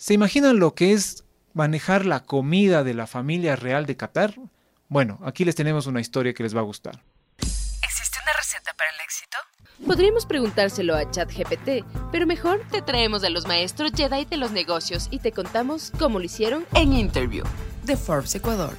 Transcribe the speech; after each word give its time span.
¿Se 0.00 0.14
imaginan 0.14 0.58
lo 0.58 0.74
que 0.74 0.94
es 0.94 1.24
manejar 1.52 2.06
la 2.06 2.20
comida 2.20 2.84
de 2.84 2.94
la 2.94 3.06
familia 3.06 3.54
real 3.54 3.84
de 3.84 3.98
Qatar? 3.98 4.34
Bueno, 4.88 5.18
aquí 5.22 5.44
les 5.44 5.54
tenemos 5.54 5.86
una 5.86 6.00
historia 6.00 6.32
que 6.32 6.42
les 6.42 6.56
va 6.56 6.60
a 6.60 6.62
gustar. 6.62 7.02
¿Existe 7.36 8.18
una 8.22 8.32
receta 8.34 8.72
para 8.78 8.88
el 8.88 8.96
éxito? 9.04 9.36
Podríamos 9.86 10.24
preguntárselo 10.24 10.96
a 10.96 11.10
ChatGPT, 11.10 11.84
pero 12.10 12.26
mejor 12.26 12.62
te 12.70 12.80
traemos 12.80 13.24
a 13.24 13.28
los 13.28 13.46
maestros 13.46 13.92
Jedi 13.94 14.24
de 14.24 14.38
los 14.38 14.52
negocios 14.52 15.08
y 15.10 15.18
te 15.18 15.32
contamos 15.32 15.92
cómo 15.98 16.18
lo 16.18 16.24
hicieron 16.24 16.64
En 16.72 16.94
Interview 16.94 17.44
de 17.84 17.94
Forbes 17.98 18.34
Ecuador. 18.34 18.74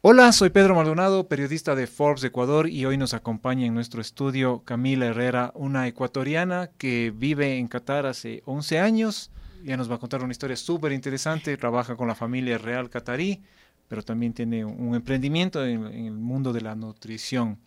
Hola, 0.00 0.30
soy 0.30 0.50
Pedro 0.50 0.76
Maldonado, 0.76 1.26
periodista 1.26 1.74
de 1.74 1.88
Forbes 1.88 2.22
Ecuador 2.22 2.68
y 2.68 2.86
hoy 2.86 2.96
nos 2.96 3.14
acompaña 3.14 3.66
en 3.66 3.74
nuestro 3.74 4.00
estudio 4.00 4.62
Camila 4.64 5.06
Herrera, 5.06 5.50
una 5.56 5.88
ecuatoriana 5.88 6.70
que 6.78 7.12
vive 7.12 7.58
en 7.58 7.66
Qatar 7.66 8.06
hace 8.06 8.44
11 8.46 8.78
años. 8.78 9.32
Ya 9.64 9.76
nos 9.76 9.90
va 9.90 9.96
a 9.96 9.98
contar 9.98 10.22
una 10.22 10.32
historia 10.32 10.56
súper 10.56 10.92
interesante, 10.92 11.56
trabaja 11.56 11.96
con 11.96 12.08
la 12.08 12.14
familia 12.14 12.58
real 12.58 12.88
catarí, 12.88 13.42
pero 13.88 14.02
también 14.02 14.32
tiene 14.32 14.64
un 14.64 14.94
emprendimiento 14.94 15.64
en, 15.64 15.86
en 15.86 16.06
el 16.06 16.12
mundo 16.12 16.52
de 16.52 16.60
la 16.60 16.74
nutrición. 16.74 17.58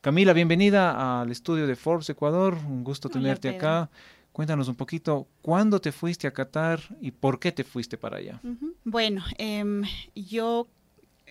Camila, 0.00 0.32
bienvenida 0.32 1.20
al 1.20 1.32
estudio 1.32 1.66
de 1.66 1.74
Forbes 1.74 2.08
Ecuador, 2.08 2.56
un 2.66 2.84
gusto 2.84 3.08
tenerte 3.08 3.48
acá. 3.48 3.90
Cuéntanos 4.30 4.68
un 4.68 4.76
poquito, 4.76 5.26
¿cuándo 5.42 5.80
te 5.80 5.90
fuiste 5.90 6.28
a 6.28 6.32
Qatar 6.32 6.80
y 7.00 7.10
por 7.10 7.40
qué 7.40 7.50
te 7.50 7.64
fuiste 7.64 7.98
para 7.98 8.18
allá? 8.18 8.40
Bueno, 8.84 9.24
em, 9.36 9.82
yo 10.14 10.68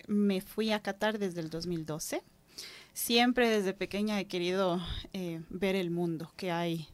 me 0.06 0.42
fui 0.42 0.70
a 0.72 0.80
Qatar 0.80 1.18
desde 1.18 1.40
el 1.40 1.48
2012. 1.48 2.22
Siempre 2.92 3.48
desde 3.48 3.72
pequeña 3.72 4.20
he 4.20 4.26
querido 4.26 4.80
eh, 5.14 5.40
ver 5.48 5.74
el 5.74 5.90
mundo 5.90 6.30
que 6.36 6.50
hay, 6.50 6.86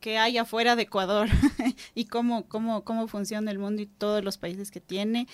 que 0.00 0.18
hay 0.18 0.38
afuera 0.38 0.76
de 0.76 0.82
Ecuador 0.82 1.28
y 1.94 2.06
cómo, 2.06 2.48
cómo, 2.48 2.84
cómo 2.84 3.06
funciona 3.08 3.50
el 3.50 3.58
mundo 3.58 3.82
y 3.82 3.86
todos 3.86 4.24
los 4.24 4.38
países 4.38 4.70
que 4.70 4.80
tiene. 4.80 5.28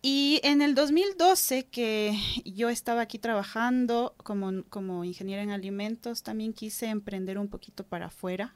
Y 0.00 0.40
en 0.44 0.62
el 0.62 0.74
2012, 0.76 1.66
que 1.66 2.16
yo 2.44 2.68
estaba 2.68 3.00
aquí 3.00 3.18
trabajando 3.18 4.14
como, 4.22 4.62
como 4.70 5.04
ingeniera 5.04 5.42
en 5.42 5.50
alimentos, 5.50 6.22
también 6.22 6.52
quise 6.52 6.86
emprender 6.86 7.36
un 7.36 7.48
poquito 7.48 7.84
para 7.84 8.06
afuera 8.06 8.54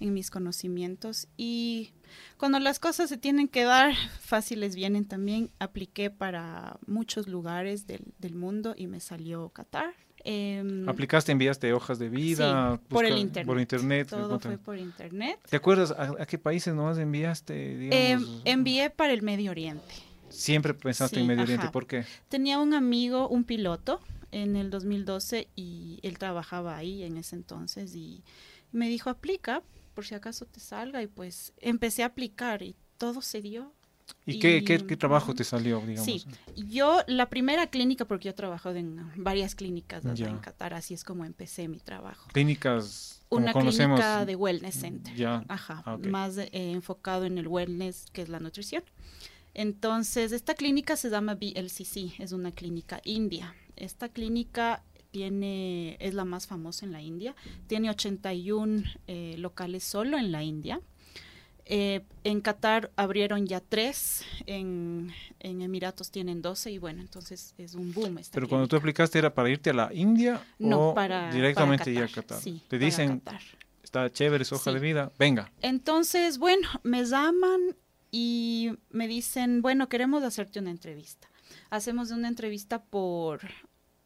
en 0.00 0.12
mis 0.12 0.30
conocimientos 0.30 1.28
y 1.36 1.92
cuando 2.36 2.58
las 2.58 2.78
cosas 2.78 3.08
se 3.08 3.16
tienen 3.16 3.48
que 3.48 3.64
dar, 3.64 3.94
fáciles 4.20 4.74
vienen 4.74 5.06
también. 5.06 5.50
Apliqué 5.58 6.10
para 6.10 6.78
muchos 6.86 7.26
lugares 7.26 7.86
del, 7.86 8.12
del 8.18 8.34
mundo 8.34 8.74
y 8.76 8.86
me 8.86 9.00
salió 9.00 9.48
Qatar. 9.50 9.94
Em, 10.24 10.88
¿Aplicaste, 10.88 11.32
enviaste 11.32 11.72
hojas 11.72 11.98
de 11.98 12.08
vida? 12.08 12.76
Sí, 12.76 12.80
por 12.88 13.04
el 13.04 13.18
internet. 13.18 13.46
Por 13.46 13.60
internet. 13.60 14.08
todo 14.08 14.38
fue 14.38 14.58
por 14.58 14.78
internet. 14.78 15.38
¿Te 15.48 15.56
acuerdas 15.56 15.90
a, 15.90 16.14
a 16.22 16.26
qué 16.26 16.38
países 16.38 16.74
nomás 16.74 16.98
enviaste? 16.98 17.72
Em, 17.72 18.18
Digamos, 18.20 18.42
envié 18.44 18.90
para 18.90 19.12
el 19.12 19.22
Medio 19.22 19.50
Oriente. 19.50 19.94
Siempre 20.28 20.74
pensaste 20.74 21.20
en 21.20 21.26
Medio 21.26 21.42
Oriente, 21.42 21.64
ajá. 21.64 21.72
¿por 21.72 21.86
qué? 21.86 22.04
Tenía 22.28 22.58
un 22.58 22.72
amigo, 22.72 23.28
un 23.28 23.44
piloto, 23.44 24.00
en 24.32 24.56
el 24.56 24.70
2012 24.70 25.48
y 25.54 26.00
él 26.02 26.18
trabajaba 26.18 26.76
ahí 26.76 27.04
en 27.04 27.18
ese 27.18 27.36
entonces 27.36 27.94
y 27.94 28.24
me 28.72 28.88
dijo, 28.88 29.10
aplica 29.10 29.62
por 29.94 30.06
si 30.06 30.14
acaso 30.14 30.46
te 30.46 30.58
salga 30.58 31.02
y 31.02 31.06
pues 31.06 31.52
empecé 31.58 32.02
a 32.02 32.06
aplicar 32.06 32.62
y 32.62 32.74
todo 32.96 33.20
se 33.20 33.42
dio. 33.42 33.72
¿Y, 34.24 34.38
qué, 34.38 34.62
qué, 34.64 34.74
Y- 34.74 34.86
qué 34.86 34.96
trabajo 34.96 35.34
te 35.34 35.44
salió, 35.44 35.80
digamos? 35.80 36.04
Sí, 36.04 36.24
yo 36.56 37.00
la 37.06 37.28
primera 37.28 37.66
clínica, 37.68 38.04
porque 38.04 38.26
yo 38.26 38.30
he 38.30 38.34
trabajado 38.34 38.76
en 38.76 39.00
varias 39.16 39.54
clínicas 39.54 40.04
en 40.04 40.38
Qatar, 40.38 40.74
así 40.74 40.94
es 40.94 41.04
como 41.04 41.24
empecé 41.24 41.68
mi 41.68 41.80
trabajo. 41.80 42.28
Clínicas, 42.32 43.22
Una 43.30 43.52
conocemos. 43.52 43.98
clínica 43.98 44.24
de 44.24 44.36
wellness 44.36 44.74
center. 44.76 45.14
Ya, 45.14 45.44
Ajá, 45.48 45.82
ah, 45.86 45.98
más 45.98 46.38
eh, 46.38 46.50
enfocado 46.52 47.24
en 47.24 47.38
el 47.38 47.48
wellness, 47.48 48.06
que 48.12 48.22
es 48.22 48.28
la 48.28 48.38
nutrición. 48.40 48.84
Entonces, 49.54 50.32
esta 50.32 50.54
clínica 50.54 50.96
se 50.96 51.10
llama 51.10 51.34
BLCC, 51.34 52.14
es 52.20 52.32
una 52.32 52.52
clínica 52.52 53.00
india. 53.04 53.54
Esta 53.76 54.08
clínica 54.08 54.82
tiene, 55.10 55.96
es 56.00 56.14
la 56.14 56.24
más 56.24 56.46
famosa 56.46 56.86
en 56.86 56.92
la 56.92 57.02
India, 57.02 57.34
tiene 57.66 57.90
81 57.90 58.82
eh, 59.06 59.36
locales 59.38 59.84
solo 59.84 60.16
en 60.16 60.32
la 60.32 60.42
India. 60.42 60.80
Eh, 61.64 62.02
en 62.24 62.40
Qatar 62.40 62.90
abrieron 62.96 63.46
ya 63.46 63.60
tres, 63.60 64.24
en, 64.46 65.12
en 65.40 65.62
Emiratos 65.62 66.10
tienen 66.10 66.42
12 66.42 66.72
y 66.72 66.78
bueno, 66.78 67.00
entonces 67.00 67.54
es 67.56 67.74
un 67.74 67.92
boom. 67.94 68.18
Esta 68.18 68.34
Pero 68.34 68.48
cuando 68.48 68.66
tú 68.66 68.70
clínica. 68.70 68.82
aplicaste, 69.04 69.18
¿era 69.18 69.32
para 69.32 69.48
irte 69.50 69.70
a 69.70 69.74
la 69.74 69.94
India 69.94 70.42
No, 70.58 70.90
o 70.90 70.94
para, 70.94 71.32
directamente 71.32 71.84
para 71.84 71.92
ya 72.00 72.04
a 72.04 72.08
Qatar, 72.08 72.40
sí, 72.40 72.60
Te 72.68 72.78
dicen, 72.78 73.20
Qatar. 73.20 73.40
está 73.82 74.10
chévere 74.10 74.44
su 74.44 74.56
hoja 74.56 74.70
Sí. 74.70 74.74
de 74.74 74.80
vida, 74.80 75.12
venga. 75.18 75.52
Entonces, 75.62 76.38
bueno, 76.38 76.68
me 76.82 77.04
llaman 77.04 77.60
y 78.10 78.72
me 78.90 79.06
dicen, 79.08 79.62
bueno, 79.62 79.88
queremos 79.88 80.22
hacerte 80.24 80.58
una 80.58 80.70
entrevista. 80.70 81.28
Hacemos 81.70 82.10
una 82.10 82.28
entrevista 82.28 82.82
por, 82.82 83.40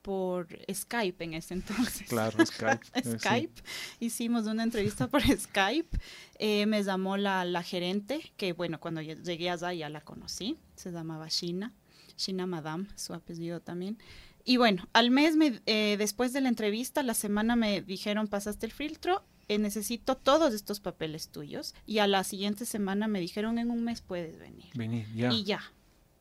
por 0.07 0.47
Skype 0.73 1.25
en 1.25 1.35
ese 1.35 1.55
entonces. 1.55 2.09
Claro, 2.09 2.47
Skype. 2.47 2.87
eh, 2.95 3.03
sí. 3.03 3.19
Skype. 3.19 3.63
Hicimos 3.99 4.47
una 4.47 4.63
entrevista 4.63 5.09
por 5.09 5.21
Skype. 5.37 5.99
Eh, 6.39 6.65
me 6.67 6.85
llamó 6.85 7.17
la, 7.17 7.45
la 7.45 7.65
gerente, 7.65 8.33
que 8.37 8.53
bueno, 8.53 8.79
cuando 8.79 9.03
llegué 9.03 9.51
allá 9.51 9.73
ya 9.73 9.89
la 9.89 10.01
conocí. 10.03 10.59
Se 10.77 10.93
llamaba 10.93 11.27
Shina. 11.27 11.75
Shina 12.17 12.47
Madame, 12.47 12.87
su 12.95 13.15
apellido 13.15 13.59
también. 13.59 13.99
Y 14.45 14.59
bueno, 14.59 14.87
al 14.93 15.11
mes, 15.11 15.35
me, 15.35 15.61
eh, 15.67 15.97
después 15.99 16.33
de 16.33 16.41
la 16.41 16.51
entrevista, 16.51 17.03
la 17.03 17.15
semana 17.15 17.57
me 17.57 17.83
dijeron, 17.83 18.29
pasaste 18.29 18.67
el 18.67 18.73
filtro, 18.73 19.25
eh, 19.49 19.59
necesito 19.59 20.17
todos 20.17 20.55
estos 20.55 20.79
papeles 20.79 21.31
tuyos. 21.31 21.75
Y 21.85 21.99
a 21.99 22.07
la 22.07 22.23
siguiente 22.23 22.65
semana 22.65 23.09
me 23.09 23.19
dijeron, 23.19 23.59
en 23.59 23.73
un 23.73 23.83
mes 23.83 24.03
puedes 24.03 24.39
venir. 24.39 24.67
Venir, 24.77 25.05
ya. 25.17 25.33
Y 25.33 25.43
ya. 25.43 25.73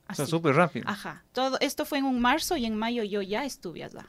O 0.10 0.14
sea, 0.14 0.24
así. 0.24 0.32
súper 0.32 0.56
rápido. 0.56 0.88
Ajá. 0.88 1.24
Todo, 1.34 1.58
esto 1.62 1.86
fue 1.86 1.98
en 2.00 2.06
un 2.06 2.20
marzo 2.20 2.58
y 2.58 2.66
en 2.66 2.76
mayo 2.76 3.04
yo 3.04 3.22
ya 3.22 3.46
estuve 3.46 3.84
allá. 3.84 4.08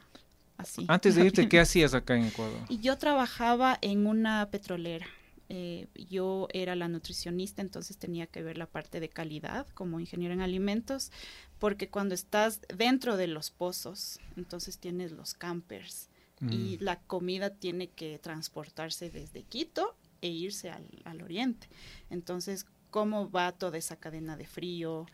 Así. 0.57 0.85
Antes 0.87 1.15
de 1.15 1.25
irte, 1.25 1.47
¿qué 1.49 1.59
hacías 1.59 1.93
acá 1.93 2.15
en 2.15 2.25
Ecuador? 2.25 2.59
Y 2.69 2.79
yo 2.79 2.97
trabajaba 2.97 3.77
en 3.81 4.07
una 4.07 4.49
petrolera. 4.49 5.05
Eh, 5.49 5.87
yo 6.09 6.47
era 6.51 6.75
la 6.75 6.89
nutricionista, 6.89 7.61
entonces 7.61 7.97
tenía 7.97 8.27
que 8.27 8.43
ver 8.43 8.57
la 8.57 8.65
parte 8.65 8.99
de 8.99 9.07
calidad 9.07 9.65
como 9.75 9.99
ingeniero 10.01 10.33
en 10.33 10.41
alimentos, 10.41 11.11
porque 11.57 11.89
cuando 11.89 12.15
estás 12.15 12.59
dentro 12.75 13.15
de 13.15 13.27
los 13.27 13.49
pozos, 13.51 14.19
entonces 14.35 14.77
tienes 14.77 15.11
los 15.13 15.33
campers 15.35 16.09
y 16.41 16.77
Mm. 16.79 16.83
la 16.83 16.99
comida 16.99 17.49
tiene 17.51 17.87
que 17.89 18.19
transportarse 18.19 19.09
desde 19.09 19.43
Quito 19.43 19.95
e 20.21 20.27
irse 20.27 20.69
al, 20.69 20.85
al 21.05 21.21
oriente. 21.21 21.67
Entonces, 22.09 22.65
¿cómo 22.91 23.31
va 23.31 23.51
toda 23.53 23.77
esa 23.77 23.95
cadena 23.95 24.35
de 24.37 24.45
frío? 24.45 25.05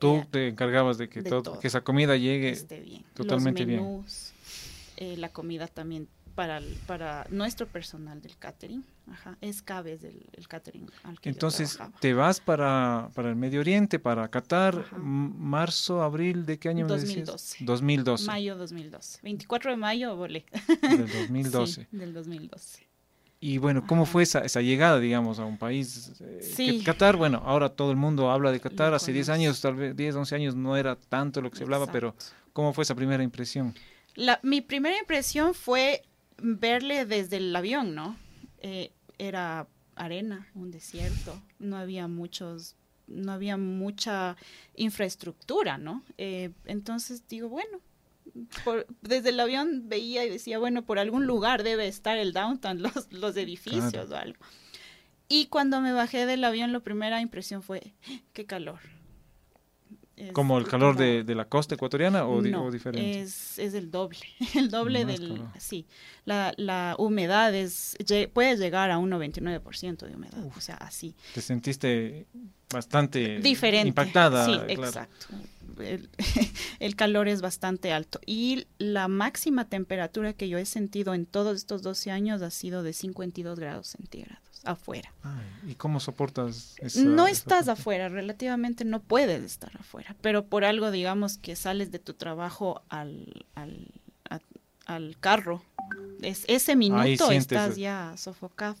Tú 0.00 0.24
te 0.30 0.48
encargabas 0.48 0.98
de 0.98 1.08
que, 1.08 1.22
de 1.22 1.30
todo- 1.30 1.42
todo. 1.42 1.60
que 1.60 1.68
esa 1.68 1.82
comida 1.82 2.16
llegue. 2.16 2.50
esté 2.50 2.80
bien. 2.80 3.04
totalmente 3.14 3.60
Los 3.60 3.68
bien. 3.68 3.80
menús, 3.82 4.32
eh, 4.96 5.16
la 5.16 5.28
comida 5.30 5.66
también 5.68 6.08
para, 6.34 6.58
el- 6.58 6.76
para 6.86 7.26
nuestro 7.30 7.66
personal 7.66 8.20
del 8.22 8.36
catering. 8.36 8.84
Ajá, 9.10 9.36
es 9.40 9.60
Cabes 9.60 10.00
del 10.02 10.24
el 10.36 10.46
catering 10.46 10.88
al 11.02 11.18
que 11.20 11.30
yo 11.30 11.32
Entonces, 11.32 11.72
trabajaba. 11.74 12.00
te 12.00 12.14
vas 12.14 12.38
para, 12.40 13.10
para 13.14 13.28
el 13.28 13.34
Medio 13.36 13.58
Oriente, 13.60 13.98
para 13.98 14.28
Qatar, 14.28 14.86
marzo, 14.98 16.02
abril, 16.02 16.46
¿de 16.46 16.58
qué 16.60 16.68
año 16.68 16.86
me 16.86 16.92
decías? 16.94 17.26
2012. 17.26 17.64
2012. 17.64 18.26
Mayo 18.26 18.56
2012. 18.56 19.18
24 19.22 19.70
de 19.72 19.76
mayo 19.76 20.16
volé. 20.16 20.44
Del 20.82 21.08
2012. 21.08 21.86
Sí, 21.90 21.96
del 21.96 22.14
2012. 22.14 22.86
Y 23.42 23.56
bueno, 23.58 23.86
¿cómo 23.86 24.02
Ajá. 24.02 24.12
fue 24.12 24.22
esa, 24.22 24.40
esa 24.40 24.60
llegada, 24.60 24.98
digamos, 25.00 25.38
a 25.38 25.46
un 25.46 25.56
país? 25.56 26.12
eh, 26.20 26.38
que 26.40 26.42
Sí. 26.42 26.82
Qatar, 26.84 27.16
bueno, 27.16 27.42
ahora 27.44 27.70
todo 27.70 27.90
el 27.90 27.96
mundo 27.96 28.30
habla 28.30 28.52
de 28.52 28.60
Qatar, 28.60 28.90
Lo 28.90 28.96
hace 28.96 29.12
10 29.12 29.28
conoce. 29.28 29.42
años, 29.42 29.60
tal 29.62 29.74
vez 29.76 29.96
10, 29.96 30.14
11 30.14 30.34
años 30.34 30.54
no 30.54 30.76
era 30.76 30.96
tanto 30.96 31.40
lo 31.40 31.50
que 31.50 31.56
se 31.56 31.64
hablaba, 31.64 31.90
pero. 31.90 32.14
¿cómo 32.52 32.72
fue 32.74 32.82
esa 32.82 32.94
primera 32.94 33.22
impresión? 33.22 33.74
La, 34.16 34.40
mi 34.42 34.60
primera 34.60 34.98
impresión 34.98 35.54
fue 35.54 36.02
verle 36.36 37.06
desde 37.06 37.36
el 37.38 37.54
avión, 37.56 37.94
¿no? 37.94 38.16
Eh, 38.60 38.90
era 39.18 39.66
arena, 39.94 40.46
un 40.54 40.70
desierto, 40.70 41.40
no 41.58 41.76
había 41.76 42.08
muchos, 42.08 42.74
no 43.06 43.32
había 43.32 43.56
mucha 43.56 44.36
infraestructura, 44.76 45.78
¿no? 45.78 46.02
Eh, 46.18 46.50
entonces 46.64 47.22
digo, 47.28 47.48
bueno, 47.48 47.78
por- 48.64 48.86
desde 49.02 49.30
el 49.30 49.40
avión 49.40 49.88
veía 49.88 50.24
y 50.24 50.30
decía, 50.30 50.58
bueno, 50.58 50.84
por 50.84 50.98
algún 50.98 51.26
lugar 51.26 51.62
debe 51.62 51.86
estar 51.88 52.16
el 52.18 52.32
downtown, 52.32 52.82
los, 52.82 53.12
los 53.12 53.36
edificios 53.36 53.92
Claro. 53.92 54.08
o 54.10 54.16
algo. 54.16 54.38
Y 55.28 55.46
cuando 55.46 55.80
me 55.80 55.92
bajé 55.92 56.26
del 56.26 56.42
avión, 56.44 56.72
la 56.72 56.80
primera 56.80 57.20
impresión 57.20 57.62
fue, 57.62 57.94
qué 58.32 58.46
calor. 58.46 58.80
Es 60.16 60.32
¿Como 60.32 60.58
el 60.58 60.66
calor 60.66 60.96
como- 60.96 61.06
de, 61.06 61.24
de 61.24 61.34
la 61.34 61.46
costa 61.46 61.76
ecuatoriana 61.76 62.26
o, 62.26 62.42
di- 62.42 62.50
no, 62.50 62.64
o 62.64 62.70
diferente? 62.70 63.20
Es, 63.22 63.58
es 63.58 63.72
el 63.72 63.90
doble, 63.90 64.18
el 64.54 64.68
doble 64.68 65.06
Más 65.06 65.18
del... 65.18 65.28
calor. 65.28 65.48
Sí, 65.58 65.86
la, 66.26 66.52
la 66.58 66.94
humedad 66.98 67.54
es, 67.54 67.96
puede 68.34 68.56
llegar 68.58 68.90
a 68.90 68.98
un 68.98 69.10
99% 69.10 69.96
de 70.06 70.14
humedad, 70.14 70.44
o 70.54 70.60
sea, 70.60 70.74
así. 70.76 71.14
Te 71.32 71.40
sentiste 71.40 72.26
bastante 72.70 73.38
Diferente. 73.40 73.88
impactada. 73.88 74.44
Sí, 74.44 74.52
claro. 74.52 74.84
exacto. 74.84 75.26
El, 75.78 76.10
el 76.80 76.96
calor 76.96 77.28
es 77.28 77.40
bastante 77.42 77.92
alto. 77.92 78.20
Y 78.26 78.66
la 78.78 79.08
máxima 79.08 79.68
temperatura 79.68 80.32
que 80.32 80.48
yo 80.48 80.58
he 80.58 80.66
sentido 80.66 81.14
en 81.14 81.26
todos 81.26 81.56
estos 81.56 81.82
12 81.82 82.10
años 82.10 82.42
ha 82.42 82.50
sido 82.50 82.82
de 82.82 82.92
52 82.92 83.58
grados 83.58 83.88
centígrados. 83.88 84.40
afuera. 84.64 85.12
Ay, 85.22 85.70
¿Y 85.72 85.74
cómo 85.74 86.00
soportas 86.00 86.74
esa, 86.78 87.00
no 87.02 87.26
esa 87.26 87.32
estás 87.32 87.66
parte? 87.66 87.80
afuera, 87.80 88.08
relativamente 88.08 88.84
no 88.84 89.00
puedes 89.00 89.42
estar 89.42 89.70
afuera, 89.78 90.14
pero 90.20 90.44
por 90.46 90.64
algo 90.64 90.90
digamos 90.90 91.38
que 91.38 91.56
sales 91.56 91.90
de 91.90 91.98
tu 91.98 92.12
trabajo 92.14 92.82
al, 92.90 93.46
al, 93.54 93.88
a- 94.28 94.40
al 94.86 95.16
carro, 95.18 95.62
es, 96.20 96.44
ese 96.48 96.76
minuto 96.76 97.30
estás 97.30 97.76
ya 97.76 98.14
sofocado. 98.18 98.76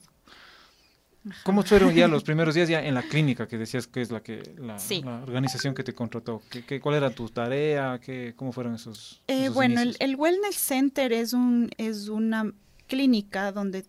¿Cómo 1.44 1.62
fueron 1.62 1.94
ya 1.94 2.08
los 2.08 2.22
primeros 2.24 2.54
días 2.54 2.68
ya 2.68 2.82
en 2.82 2.94
la 2.94 3.02
clínica 3.02 3.46
que 3.46 3.58
decías 3.58 3.86
que 3.86 4.00
es 4.00 4.10
la 4.10 4.22
que 4.22 4.54
la, 4.58 4.78
Sí. 4.78 5.02
la 5.02 5.22
organización 5.22 5.74
que 5.74 5.84
te 5.84 5.92
contrató? 5.94 6.42
¿Qué, 6.50 6.64
qué- 6.64 6.80
cuál 6.80 6.94
era 6.96 7.10
tu 7.10 7.28
tarea? 7.28 8.00
¿Qué, 8.02 8.32
¿Cómo 8.36 8.52
fueron 8.52 8.74
esos? 8.74 9.20
Eh, 9.26 9.42
esos 9.44 9.54
bueno, 9.54 9.80
el, 9.82 9.96
el 10.00 10.16
Wellness 10.16 10.56
Center 10.56 11.12
es, 11.12 11.32
un, 11.34 11.70
es 11.76 12.08
una 12.08 12.52
clínica 12.86 13.52
donde 13.52 13.84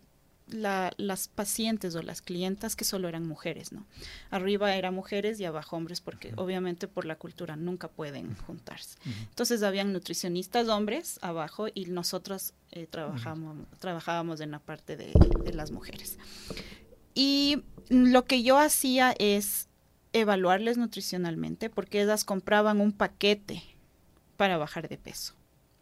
la- 0.48 0.92
las 0.98 1.28
pacientes 1.28 1.94
o 1.94 2.02
las 2.02 2.20
clientas 2.20 2.76
que 2.76 2.84
solo 2.84 3.08
eran 3.08 3.26
mujeres, 3.26 3.72
¿no? 3.72 3.86
Arriba 4.30 4.74
eran 4.76 4.94
mujeres 4.94 5.40
y 5.40 5.46
abajo 5.46 5.76
hombres 5.78 6.02
porque 6.02 6.34
obviamente 6.36 6.86
por 6.88 7.06
la 7.06 7.16
cultura 7.16 7.56
nunca 7.56 7.88
pueden 7.88 8.34
juntarse. 8.46 8.98
Entonces 9.30 9.62
habían 9.62 9.94
nutricionistas 9.94 10.68
hombres 10.68 11.18
abajo 11.22 11.68
y 11.72 11.86
nosotros 11.86 12.52
eh, 12.72 12.86
trabajamos, 12.90 13.56
trabajábamos 13.78 14.42
en 14.42 14.50
la 14.50 14.58
parte 14.58 14.98
de, 14.98 15.12
de 15.42 15.54
las 15.54 15.70
mujeres. 15.70 16.18
Y 17.14 17.64
lo 17.88 18.24
que 18.24 18.42
yo 18.42 18.58
hacía 18.58 19.14
es 19.18 19.68
evaluarles 20.12 20.78
nutricionalmente 20.78 21.70
porque 21.70 22.02
ellas 22.02 22.24
compraban 22.24 22.80
un 22.80 22.92
paquete 22.92 23.62
para 24.36 24.56
bajar 24.56 24.88
de 24.88 24.98
peso. 24.98 25.34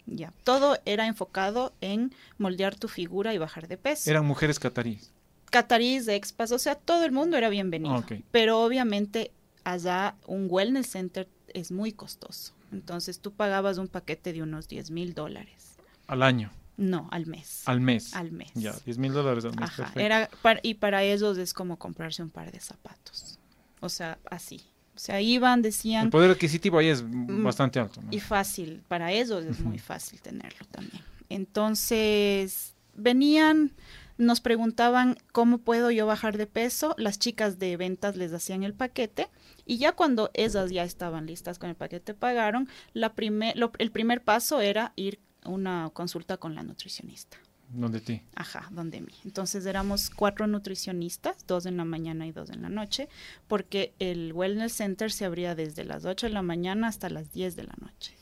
Ya, 0.07 0.33
todo 0.45 0.79
era 0.85 1.07
enfocado 1.07 1.73
en 1.81 2.13
moldear 2.39 2.75
tu 2.75 2.89
figura 2.89 3.33
y 3.33 3.39
bajar 3.39 3.69
de 3.69 3.77
peso. 3.77 4.11
Eran 4.11 4.27
mujeres 4.27 4.59
cataríes. 4.59 5.13
Catarís, 5.51 6.09
expas, 6.09 6.53
o 6.53 6.59
sea, 6.59 6.75
todo 6.75 7.05
el 7.05 7.13
mundo 7.13 7.37
era 7.37 7.49
bienvenido. 7.49 8.05
Pero 8.31 8.63
obviamente 8.63 9.33
allá 9.65 10.17
un 10.27 10.47
wellness 10.49 10.89
center 10.89 11.29
es 11.49 11.71
muy 11.71 11.93
costoso. 11.93 12.55
Entonces 12.73 13.21
tú 13.21 13.33
pagabas 13.33 13.79
un 13.79 13.89
paquete 13.89 14.33
de 14.33 14.43
unos 14.43 14.69
10 14.69 14.91
mil 14.91 15.15
dólares. 15.15 15.77
Al 16.07 16.23
año, 16.23 16.51
No, 16.81 17.09
al 17.13 17.27
mes. 17.27 17.63
al 17.67 17.81
mes. 17.81 18.15
Al 18.15 18.33
mes. 18.33 18.51
Ya, 18.55 18.73
10 18.85 18.97
mil 18.99 19.13
dólares 19.13 19.45
al 19.45 19.51
mes. 19.55 19.63
Ajá. 19.69 19.77
perfecto. 19.93 20.01
Era 20.01 20.31
y 20.63 20.75
para 20.75 21.03
ellos 21.03 21.37
es 21.39 21.53
como 21.53 21.79
comprarse 21.79 22.23
un 22.23 22.31
par 22.31 22.51
de 22.51 22.59
zapatos. 22.61 23.39
O 23.81 23.89
sea, 23.89 24.19
así. 24.31 24.61
O 24.97 24.99
sea, 24.99 25.21
iban, 25.21 25.59
El 25.61 25.63
decían, 25.63 26.11
poder 26.11 26.31
adquisitivo 26.31 26.79
ahí 26.79 26.89
es 26.89 27.03
bastante 27.07 27.79
alto. 27.81 28.01
¿no? 28.03 28.09
y 28.11 28.21
fácil, 28.21 28.83
para 28.89 29.13
ellos 29.13 29.45
es 29.45 29.61
muy 29.61 29.79
fácil 29.79 30.21
tenerlo 30.21 30.67
también. 30.71 31.03
Entonces, 31.29 32.75
venían, 32.95 33.73
nos 34.19 34.41
preguntaban 34.41 35.17
cómo 35.33 35.59
puedo 35.59 35.91
yo 35.91 36.07
bajar 36.07 36.37
de 36.37 36.47
peso, 36.47 36.95
las 36.99 37.19
chicas 37.19 37.59
de 37.59 37.77
ventas 37.77 38.17
les 38.17 38.33
hacían 38.33 38.63
el 38.63 38.75
paquete 38.75 39.29
y 39.65 39.79
ya 39.79 39.93
cuando 39.93 40.31
esas 40.35 40.71
ya 40.71 40.85
estaban 40.85 41.27
listas 41.27 41.59
con 41.59 41.71
el 41.71 41.77
paquete 41.77 42.13
pagaron, 42.15 42.69
la 42.93 43.15
primer, 43.15 43.57
lo- 43.57 43.73
el 43.79 43.91
primer 43.91 44.23
paso 44.23 44.61
era 44.61 44.93
ir 44.97 45.21
una 45.45 45.91
consulta 45.93 46.37
con 46.37 46.55
la 46.55 46.63
nutricionista. 46.63 47.39
Donde 47.73 48.01
ti. 48.01 48.21
Ajá, 48.35 48.69
donde 48.73 49.01
mí. 49.01 49.13
Entonces 49.25 49.65
éramos 49.65 50.11
cuatro 50.11 50.49
nutricionistas, 50.49 51.47
dos 51.47 51.67
en 51.67 51.77
la 51.77 51.85
mañana 51.85 52.27
y 52.27 52.33
dos 52.33 52.51
en 52.51 52.63
la 52.63 52.69
noche, 52.69 53.09
porque 53.47 53.93
el 54.01 54.33
Wellness 54.33 54.73
Center 54.73 55.13
se 55.13 55.25
abría 55.25 55.55
desde 55.55 55.85
las 55.85 56.05
8 56.05 56.27
de 56.27 56.33
la 56.33 56.43
mañana 56.43 56.89
hasta 56.89 57.09
las 57.11 57.33
10 57.33 57.55
de 57.55 57.63
la 57.65 57.75
noche. 57.81 58.13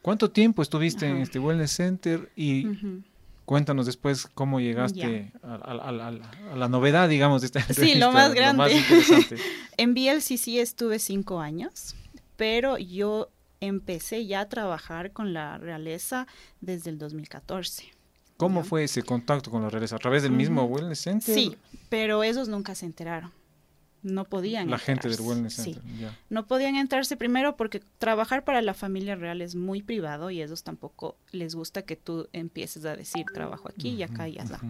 ¿Cuánto 0.00 0.30
tiempo 0.30 0.62
estuviste 0.62 1.06
en 1.06 1.18
este 1.18 1.38
Wellness 1.38 1.72
Center? 1.72 2.32
Y 2.34 2.66
cuéntanos 3.44 3.84
después 3.84 4.26
cómo 4.26 4.58
llegaste 4.58 5.32
a, 5.42 5.54
a- 5.54 5.56
a- 5.56 5.90
a- 5.90 6.52
a 6.52 6.56
la 6.56 6.68
novedad, 6.70 7.10
digamos, 7.10 7.42
de 7.42 7.46
esta 7.48 7.60
Sí, 7.60 7.66
entrevista. 7.68 7.98
lo 8.06 8.12
más 8.12 8.32
grande. 8.32 8.72
interesante. 8.72 9.36
En 9.76 9.92
BLCC 9.92 10.60
estuve 10.60 10.98
cinco 10.98 11.40
años, 11.40 11.94
pero 12.36 12.78
yo 12.78 13.28
empecé 13.60 14.26
ya 14.26 14.40
a 14.40 14.48
trabajar 14.48 15.12
con 15.12 15.32
la 15.32 15.58
realeza 15.58 16.26
desde 16.60 16.90
el 16.90 16.98
2014. 16.98 17.84
¿Cómo 18.36 18.62
Ya. 18.62 18.68
fue 18.68 18.84
ese 18.84 19.02
contacto 19.02 19.50
con 19.50 19.62
la 19.62 19.70
realeza? 19.70 19.96
¿A 19.96 19.98
través 19.98 20.22
del 20.22 20.32
mismo. 20.32 20.64
Wellness 20.64 21.00
Center? 21.00 21.34
Sí, 21.34 21.56
pero 21.88 22.22
esos 22.22 22.48
nunca 22.48 22.74
se 22.74 22.86
enteraron. 22.86 23.32
No 24.00 24.24
podían. 24.26 24.70
La 24.70 24.78
gente 24.78 25.08
del. 25.08 25.20
Wellness 25.20 25.54
Sí. 25.54 25.74
Center. 25.74 25.82
ya. 25.98 26.16
No 26.30 26.46
podían 26.46 26.76
entrarse 26.76 27.16
primero 27.16 27.56
porque 27.56 27.82
trabajar 27.98 28.44
para 28.44 28.62
la 28.62 28.74
familia 28.74 29.16
real 29.16 29.42
es 29.42 29.56
muy 29.56 29.82
privado 29.82 30.30
y 30.30 30.40
ellos 30.40 30.62
tampoco 30.62 31.16
les 31.32 31.56
gusta 31.56 31.82
que 31.82 31.96
tú 31.96 32.28
empieces 32.32 32.84
a 32.84 32.94
decir 32.94 33.26
trabajo 33.34 33.68
aquí 33.68 33.88
y 33.88 34.02
acá 34.04 34.28
y 34.28 34.38
allá. 34.38 34.56
Ujú. 34.62 34.68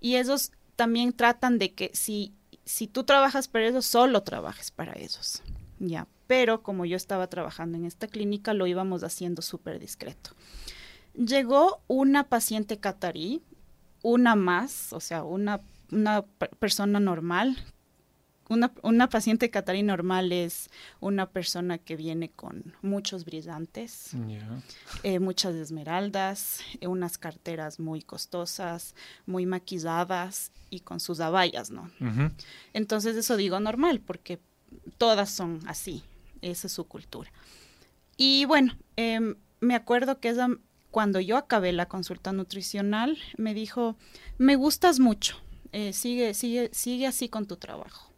Y 0.00 0.16
ellos 0.16 0.52
también 0.74 1.12
tratan 1.12 1.58
de 1.58 1.74
que 1.74 1.90
si, 1.92 2.32
si 2.64 2.86
tú 2.86 3.04
trabajas 3.04 3.46
para 3.46 3.66
ellos, 3.68 3.84
solo 3.84 4.22
trabajes 4.22 4.70
para 4.70 4.94
ellos. 4.98 5.42
Ya. 5.78 6.06
Pero 6.34 6.62
como 6.62 6.86
yo 6.86 6.96
estaba 6.96 7.26
trabajando 7.26 7.76
en 7.76 7.84
esta 7.84 8.08
clínica, 8.08 8.54
lo 8.54 8.66
íbamos 8.66 9.04
haciendo 9.04 9.42
súper 9.42 9.78
discreto. 9.78 10.30
Llegó 11.12 11.82
una 11.88 12.24
paciente 12.30 12.78
catarí, 12.78 13.42
una 14.02 14.34
más, 14.34 14.94
o 14.94 15.00
sea, 15.00 15.24
una, 15.24 15.60
una 15.90 16.22
per- 16.22 16.48
persona 16.56 17.00
normal. 17.00 17.62
Una, 18.48 18.72
una 18.82 19.10
paciente 19.10 19.50
catarí 19.50 19.82
normal 19.82 20.32
es 20.32 20.70
una 21.00 21.26
persona 21.28 21.76
que 21.76 21.96
viene 21.96 22.30
con 22.30 22.74
muchos 22.80 23.26
brillantes, 23.26 24.14
eh, 25.02 25.18
muchas 25.18 25.54
esmeraldas, 25.54 26.60
eh, 26.80 26.86
unas 26.86 27.18
carteras 27.18 27.78
muy 27.78 28.00
costosas, 28.00 28.94
muy 29.26 29.44
maquilladas 29.44 30.50
y 30.70 30.80
con 30.80 30.98
sus 30.98 31.20
abayas, 31.20 31.70
¿no? 31.70 31.90
Entonces 32.72 33.16
eso 33.16 33.36
digo 33.36 33.60
normal 33.60 34.00
porque 34.00 34.40
todas 34.96 35.28
son 35.30 35.60
así, 35.66 36.02
esa 36.42 36.66
es 36.66 36.72
su 36.72 36.84
cultura. 36.84 37.30
Y 38.16 38.44
bueno, 38.44 38.76
em, 38.96 39.36
me 39.60 39.74
acuerdo 39.74 40.20
que 40.20 40.28
ella, 40.28 40.48
cuando 40.90 41.18
yo 41.20 41.36
acabé 41.38 41.72
la 41.72 41.86
consulta 41.88 42.32
nutricional, 42.32 43.16
me 43.38 43.54
dijo, 43.54 43.96
me 44.38 44.56
gustas 44.56 45.00
mucho, 45.00 45.36
eh, 45.72 45.92
sigue, 45.94 46.34
sigue, 46.34 46.68
sigue 46.72 47.06
así 47.06 47.28
con 47.28 47.46
tu 47.46 47.56
trabajo. 47.56 48.10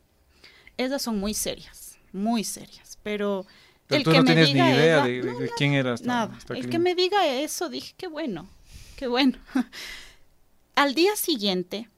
Esas 0.76 1.03
son 1.03 1.19
muy 1.21 1.35
serias, 1.35 1.99
muy 2.12 2.43
serias, 2.44 2.99
pero... 3.03 3.47
Pero 3.87 3.99
el 3.99 4.05
tú 4.05 4.11
que 4.12 4.17
no 4.17 4.25
me 4.25 4.35
ni 4.35 4.44
diga 4.47 4.71
idea 4.71 4.85
ella- 4.99 5.05
de, 5.05 5.23
de- 5.23 5.32
no, 5.32 5.38
de 5.38 5.50
quién 5.59 5.75
era 5.75 5.93
esta, 5.94 6.06
Nada. 6.06 6.38
El 6.49 6.71
que 6.71 6.79
me 6.79 6.94
diga 6.94 7.26
eso, 7.29 7.69
dije, 7.69 7.93
qué 7.99 8.06
bueno, 8.09 8.49
qué 8.97 9.06
bueno. 9.06 9.38
al 10.75 10.94
día 10.94 11.15
siguiente, 11.17 11.88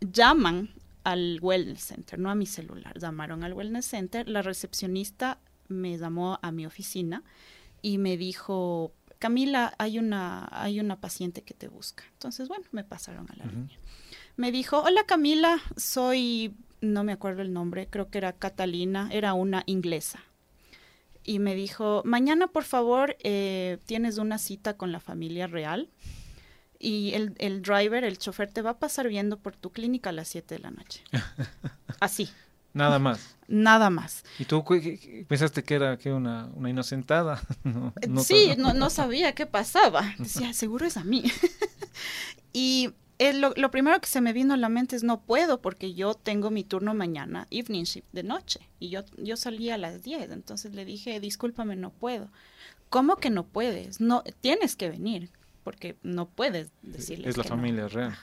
llaman 0.00 0.72
al 1.02 1.38
Wellness 1.42 1.82
Center, 1.84 2.18
no 2.18 2.30
a 2.30 2.34
mi 2.34 2.46
celular, 2.46 2.98
llamaron 2.98 3.42
al 3.44 3.52
Wellness 3.52 3.84
Center. 3.86 4.28
La 4.28 4.42
recepcionista 4.42 5.38
me 5.68 5.96
llamó 5.98 6.38
a 6.42 6.52
mi 6.52 6.66
oficina 6.66 7.22
y 7.82 7.98
me 7.98 8.16
dijo, 8.16 8.92
Camila, 9.18 9.74
hay 9.78 9.98
una, 9.98 10.48
hay 10.50 10.80
una 10.80 11.00
paciente 11.00 11.42
que 11.42 11.54
te 11.54 11.68
busca. 11.68 12.04
Entonces, 12.12 12.48
bueno, 12.48 12.66
me 12.72 12.84
pasaron 12.84 13.30
a 13.30 13.36
la 13.36 13.46
línea. 13.46 13.78
Me 14.36 14.50
dijo, 14.52 14.80
hola 14.82 15.04
Camila, 15.04 15.60
soy, 15.76 16.54
no 16.80 17.04
me 17.04 17.12
acuerdo 17.12 17.42
el 17.42 17.52
nombre, 17.52 17.88
creo 17.88 18.10
que 18.10 18.18
era 18.18 18.32
Catalina, 18.32 19.08
era 19.12 19.34
una 19.34 19.62
inglesa. 19.66 20.20
Y 21.22 21.38
me 21.38 21.54
dijo, 21.54 22.02
mañana 22.04 22.48
por 22.48 22.64
favor 22.64 23.16
eh, 23.20 23.78
tienes 23.86 24.18
una 24.18 24.38
cita 24.38 24.76
con 24.76 24.92
la 24.92 25.00
familia 25.00 25.46
real 25.46 25.88
y 26.78 27.14
el, 27.14 27.34
el 27.38 27.62
driver, 27.62 28.04
el 28.04 28.18
chofer, 28.18 28.50
te 28.50 28.60
va 28.60 28.70
a 28.70 28.78
pasar 28.78 29.08
viendo 29.08 29.38
por 29.38 29.56
tu 29.56 29.70
clínica 29.70 30.10
a 30.10 30.12
las 30.12 30.28
7 30.28 30.56
de 30.56 30.60
la 30.60 30.70
noche. 30.70 31.02
Así, 32.00 32.28
Nada 32.74 32.98
más. 32.98 33.36
nada 33.46 33.88
más. 33.88 34.24
¿Y 34.38 34.44
tú 34.44 34.64
pensaste 35.28 35.62
que 35.62 35.74
era 35.74 35.96
que 35.96 36.12
una, 36.12 36.50
una 36.54 36.70
inocentada? 36.70 37.40
No, 37.64 37.92
no 38.08 38.22
sí, 38.22 38.52
no, 38.58 38.74
no 38.74 38.90
sabía 38.90 39.34
qué 39.34 39.46
pasaba. 39.46 40.14
Decía, 40.18 40.52
seguro 40.52 40.84
es 40.84 40.96
a 40.96 41.04
mí. 41.04 41.24
y 42.52 42.90
eh, 43.18 43.32
lo, 43.32 43.54
lo 43.56 43.70
primero 43.70 44.00
que 44.00 44.08
se 44.08 44.20
me 44.20 44.32
vino 44.32 44.54
a 44.54 44.56
la 44.56 44.68
mente 44.68 44.96
es 44.96 45.04
no 45.04 45.22
puedo 45.22 45.62
porque 45.62 45.94
yo 45.94 46.14
tengo 46.14 46.50
mi 46.50 46.64
turno 46.64 46.94
mañana, 46.94 47.46
evening 47.50 47.84
shift 47.84 48.08
de 48.12 48.24
noche. 48.24 48.68
Y 48.80 48.90
yo, 48.90 49.04
yo 49.16 49.36
salí 49.36 49.70
a 49.70 49.78
las 49.78 50.02
10. 50.02 50.30
Entonces 50.32 50.74
le 50.74 50.84
dije, 50.84 51.20
discúlpame, 51.20 51.76
no 51.76 51.90
puedo. 51.90 52.28
¿Cómo 52.90 53.16
que 53.16 53.30
no 53.30 53.46
puedes? 53.46 54.00
No, 54.00 54.24
tienes 54.40 54.74
que 54.76 54.90
venir 54.90 55.30
porque 55.62 55.96
no 56.02 56.28
puedes 56.28 56.72
decirle. 56.82 57.28
Es 57.28 57.36
la 57.36 57.44
familia 57.44 57.88
real. 57.88 58.16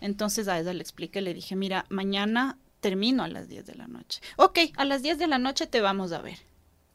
Entonces 0.00 0.48
a 0.48 0.58
ella 0.58 0.72
le 0.72 0.82
expliqué, 0.82 1.20
le 1.20 1.34
dije, 1.34 1.56
mira, 1.56 1.86
mañana 1.88 2.58
termino 2.80 3.22
a 3.24 3.28
las 3.28 3.48
10 3.48 3.66
de 3.66 3.74
la 3.74 3.86
noche. 3.88 4.20
Ok, 4.36 4.58
a 4.76 4.84
las 4.84 5.02
10 5.02 5.18
de 5.18 5.26
la 5.26 5.38
noche 5.38 5.66
te 5.66 5.80
vamos 5.80 6.12
a 6.12 6.20
ver. 6.22 6.38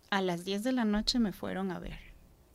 A 0.09 0.21
las 0.21 0.45
10 0.45 0.63
de 0.63 0.71
la 0.71 0.85
noche 0.85 1.19
me 1.19 1.33
fueron 1.33 1.71
a 1.71 1.79
ver. 1.79 1.97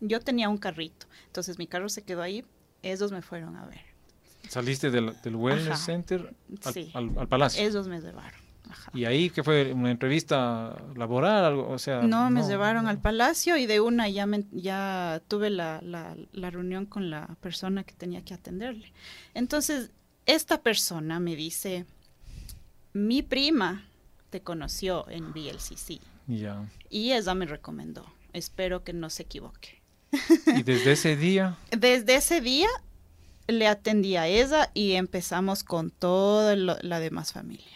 Yo 0.00 0.20
tenía 0.20 0.48
un 0.48 0.58
carrito, 0.58 1.06
entonces 1.26 1.58
mi 1.58 1.66
carro 1.66 1.88
se 1.88 2.02
quedó 2.02 2.22
ahí, 2.22 2.44
ellos 2.82 3.10
me 3.10 3.20
fueron 3.22 3.56
a 3.56 3.66
ver. 3.66 3.80
Saliste 4.48 4.90
del, 4.90 5.12
del 5.22 5.34
Wellness 5.36 5.68
Ajá. 5.68 5.76
Center 5.76 6.34
al, 6.64 6.72
Sí. 6.74 6.90
al- 6.94 7.18
al 7.18 7.28
palacio. 7.28 7.66
Ellos 7.66 7.88
me 7.88 8.00
llevaron. 8.00 8.40
Ajá. 8.70 8.90
Y 8.94 9.04
ahí, 9.06 9.30
que 9.30 9.42
fue? 9.42 9.72
¿Una 9.72 9.90
entrevista 9.90 10.76
laboral? 10.94 11.44
Algo, 11.44 11.68
o 11.68 11.78
sea, 11.78 12.02
No, 12.02 12.30
me 12.30 12.42
llevaron 12.42 12.84
no. 12.84 12.90
al 12.90 12.98
palacio 13.00 13.56
y 13.56 13.66
de 13.66 13.80
una 13.80 14.08
ya, 14.08 14.26
me- 14.26 14.44
ya 14.52 15.20
tuve 15.26 15.50
la, 15.50 15.80
la- 15.82 16.16
la 16.32 16.50
reunión 16.50 16.86
con 16.86 17.10
la 17.10 17.26
persona 17.40 17.82
que 17.84 17.94
tenía 17.94 18.22
que 18.24 18.34
atenderle. 18.34 18.92
Entonces, 19.34 19.90
esta 20.26 20.62
persona 20.62 21.18
me 21.18 21.34
dice, 21.34 21.86
mi 22.92 23.22
prima 23.22 23.86
te 24.30 24.40
conoció 24.42 25.08
en 25.08 25.32
VLCC 25.32 26.00
Ya. 26.26 26.64
y 26.90 27.12
ella 27.12 27.34
me 27.34 27.46
recomendó. 27.46 28.04
Espero 28.32 28.84
que 28.84 28.92
no 28.92 29.08
se 29.10 29.22
equivoque. 29.24 29.80
Y 30.56 30.62
desde 30.62 30.92
ese 30.92 31.16
día, 31.16 31.56
Desde 31.70 32.16
ese 32.16 32.40
día 32.40 32.68
le 33.46 33.66
atendí 33.66 34.16
a 34.16 34.26
ella 34.26 34.70
y 34.74 34.92
empezamos 34.92 35.64
con 35.64 35.90
toda 35.90 36.54
la 36.56 37.00
demás 37.00 37.32
familia. 37.32 37.66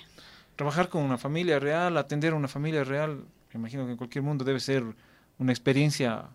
trabajar 0.57 0.89
con 0.91 1.03
una 1.03 1.17
familia 1.19 1.59
real, 1.59 1.97
atender 1.97 2.33
a 2.33 2.37
una 2.37 2.49
familia 2.49 2.85
real, 2.85 3.25
me 3.53 3.59
imagino 3.59 3.85
que 3.87 3.93
en 3.93 3.97
cualquier 3.97 4.23
mundo 4.23 4.45
debe 4.45 4.61
ser 4.61 4.85
una 5.39 5.53
experiencia 5.53 6.29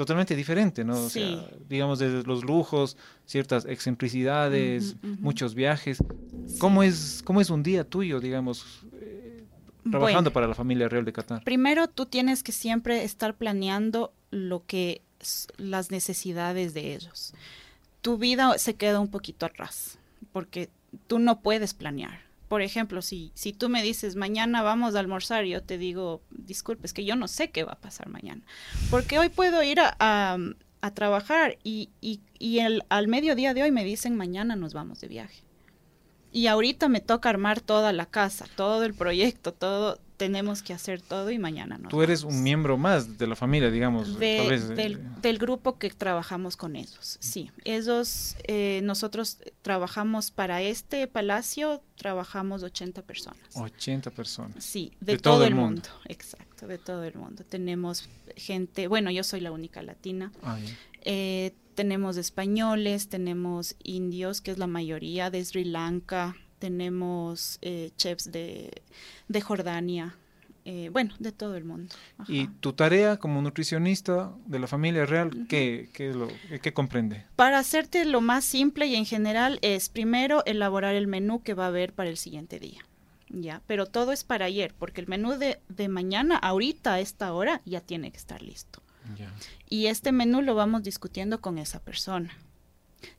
totalmente 0.00 0.34
diferente, 0.34 0.82
¿no? 0.82 0.98
O 0.98 1.10
sea, 1.10 1.46
digamos, 1.68 1.98
desde 1.98 2.22
los 2.22 2.42
lujos, 2.42 2.96
ciertas 3.26 3.66
excentricidades, 3.66 4.96
muchos 5.02 5.54
viajes. 5.54 6.02
¿Cómo, 6.58 6.82
es, 6.82 7.20
¿Cómo 7.22 7.42
es 7.42 7.50
un 7.50 7.62
día 7.62 7.84
tuyo, 7.84 8.18
digamos, 8.18 8.80
eh, 8.94 9.44
trabajando 9.90 10.30
Bueno, 10.30 10.32
para 10.32 10.46
la 10.46 10.54
familia 10.54 10.88
real 10.88 11.04
de 11.04 11.12
Qatar? 11.12 11.44
primero 11.44 11.86
tú 11.86 12.06
tienes 12.06 12.42
que 12.42 12.50
siempre 12.50 13.04
estar 13.04 13.36
planeando 13.36 14.14
lo 14.30 14.64
que 14.64 15.02
las 15.58 15.90
necesidades 15.90 16.72
de 16.72 16.94
ellos. 16.94 17.34
Tu 18.00 18.16
vida 18.16 18.56
se 18.56 18.76
queda 18.76 19.00
un 19.00 19.08
poquito 19.08 19.44
atrás 19.44 19.98
porque 20.32 20.70
tú 21.08 21.18
no 21.18 21.42
puedes 21.42 21.74
planear. 21.74 22.29
Por 22.50 22.62
ejemplo, 22.62 23.00
si, 23.00 23.30
si 23.36 23.52
tú 23.52 23.68
me 23.68 23.80
dices 23.80 24.16
mañana 24.16 24.60
vamos 24.62 24.96
a 24.96 24.98
almorzar, 24.98 25.44
yo 25.44 25.62
te 25.62 25.78
digo, 25.78 26.20
disculpe, 26.30 26.84
es 26.84 26.92
que 26.92 27.04
yo 27.04 27.14
no 27.14 27.28
sé 27.28 27.50
qué 27.52 27.62
va 27.62 27.74
a 27.74 27.80
pasar 27.80 28.08
mañana. 28.08 28.42
Porque 28.90 29.20
hoy 29.20 29.28
puedo 29.28 29.62
ir 29.62 29.78
a, 29.78 29.94
a- 30.00 30.36
a 30.80 30.90
trabajar 30.92 31.58
y, 31.62 31.90
y, 32.00 32.18
y 32.40 32.58
el, 32.58 32.82
al 32.88 33.06
mediodía 33.06 33.54
de 33.54 33.62
hoy 33.62 33.70
me 33.70 33.84
dicen 33.84 34.16
mañana 34.16 34.56
nos 34.56 34.74
vamos 34.74 35.00
de 35.00 35.06
viaje. 35.06 35.44
Y 36.32 36.48
ahorita 36.48 36.88
me 36.88 37.00
toca 37.00 37.28
armar 37.28 37.60
toda 37.60 37.92
la 37.92 38.06
casa, 38.06 38.46
todo 38.56 38.82
el 38.82 38.94
proyecto, 38.94 39.52
todo, 39.54 40.00
tenemos 40.20 40.62
que 40.62 40.74
hacer 40.74 41.00
todo 41.00 41.30
y 41.30 41.38
mañana 41.38 41.78
nos 41.78 41.88
Tú 41.90 42.02
eres 42.02 42.22
un 42.24 42.42
miembro 42.42 42.76
más 42.76 43.16
de 43.18 43.26
la 43.26 43.34
familia, 43.34 43.70
digamos. 43.70 44.18
De- 44.18 44.36
tal 44.36 44.48
vez, 44.50 44.70
eh, 44.70 44.74
del, 44.74 45.00
del 45.22 45.38
grupo 45.38 45.78
que 45.78 45.88
trabajamos 45.90 46.56
con 46.56 46.76
ellos. 46.76 47.16
Sí, 47.20 47.50
ellos, 47.64 48.36
eh, 48.44 48.80
nosotros 48.84 49.38
trabajamos 49.62 50.30
para 50.30 50.60
este 50.60 51.06
palacio, 51.06 51.82
trabajamos 51.96 52.62
80 52.62 53.00
personas. 53.02 53.40
80 53.54 54.10
personas. 54.10 54.62
Sí, 54.62 54.92
de, 55.00 55.14
De 55.14 55.18
todo, 55.18 55.36
todo 55.36 55.44
el 55.46 55.54
mundo. 55.54 55.88
mundo. 55.90 56.04
Exacto, 56.06 56.66
de 56.66 56.76
todo 56.76 57.02
el 57.04 57.14
mundo. 57.14 57.42
Tenemos 57.48 58.08
gente, 58.36 58.86
bueno, 58.86 59.10
yo 59.10 59.24
soy 59.24 59.40
la 59.40 59.52
única 59.52 59.80
latina. 59.82 60.30
Ah. 60.42 60.58
Eh, 61.02 61.54
tenemos 61.74 62.18
españoles, 62.18 63.08
tenemos 63.08 63.74
indios, 63.82 64.42
que 64.42 64.50
es 64.50 64.58
la 64.58 64.66
mayoría, 64.66 65.30
de 65.30 65.42
Sri 65.42 65.64
Lanka, 65.64 66.36
tenemos 66.60 67.58
eh, 67.62 67.90
chefs 67.96 68.30
de, 68.30 68.82
de 69.26 69.40
Jordania, 69.40 70.14
eh, 70.64 70.90
bueno, 70.92 71.14
de 71.18 71.32
todo 71.32 71.56
el 71.56 71.64
mundo. 71.64 71.92
Ajá. 72.18 72.30
Y 72.32 72.46
tu 72.46 72.74
tarea 72.74 73.16
como 73.16 73.42
nutricionista 73.42 74.32
de 74.46 74.58
la 74.60 74.68
familia 74.68 75.06
real, 75.06 75.46
¿qué, 75.48 75.88
lo, 76.14 76.28
qué 76.62 76.72
comprende? 76.72 77.24
Para 77.34 77.58
hacerte 77.58 78.04
lo 78.04 78.20
más 78.20 78.44
simple 78.44 78.86
y 78.86 78.94
en 78.94 79.06
general 79.06 79.58
es 79.62 79.88
primero 79.88 80.44
elaborar 80.44 80.94
el 80.94 81.08
menú 81.08 81.42
que 81.42 81.54
va 81.54 81.64
a 81.64 81.68
haber 81.68 81.92
para 81.92 82.10
el 82.10 82.18
siguiente 82.18 82.60
día. 82.60 82.84
Ya, 83.30 83.62
pero 83.66 83.86
todo 83.86 84.12
es 84.12 84.24
para 84.24 84.46
ayer, 84.46 84.74
porque 84.76 85.00
el 85.00 85.06
menú 85.06 85.38
de, 85.38 85.60
de 85.68 85.88
mañana, 85.88 86.36
ahorita 86.36 86.94
a 86.94 87.00
esta 87.00 87.32
hora, 87.32 87.62
ya 87.64 87.80
tiene 87.80 88.10
que 88.10 88.18
estar 88.18 88.42
listo. 88.42 88.82
Ya. 89.16 89.32
Y 89.68 89.86
este 89.86 90.12
menú 90.12 90.42
lo 90.42 90.54
vamos 90.54 90.82
discutiendo 90.82 91.40
con 91.40 91.56
esa 91.56 91.80
persona. 91.80 92.36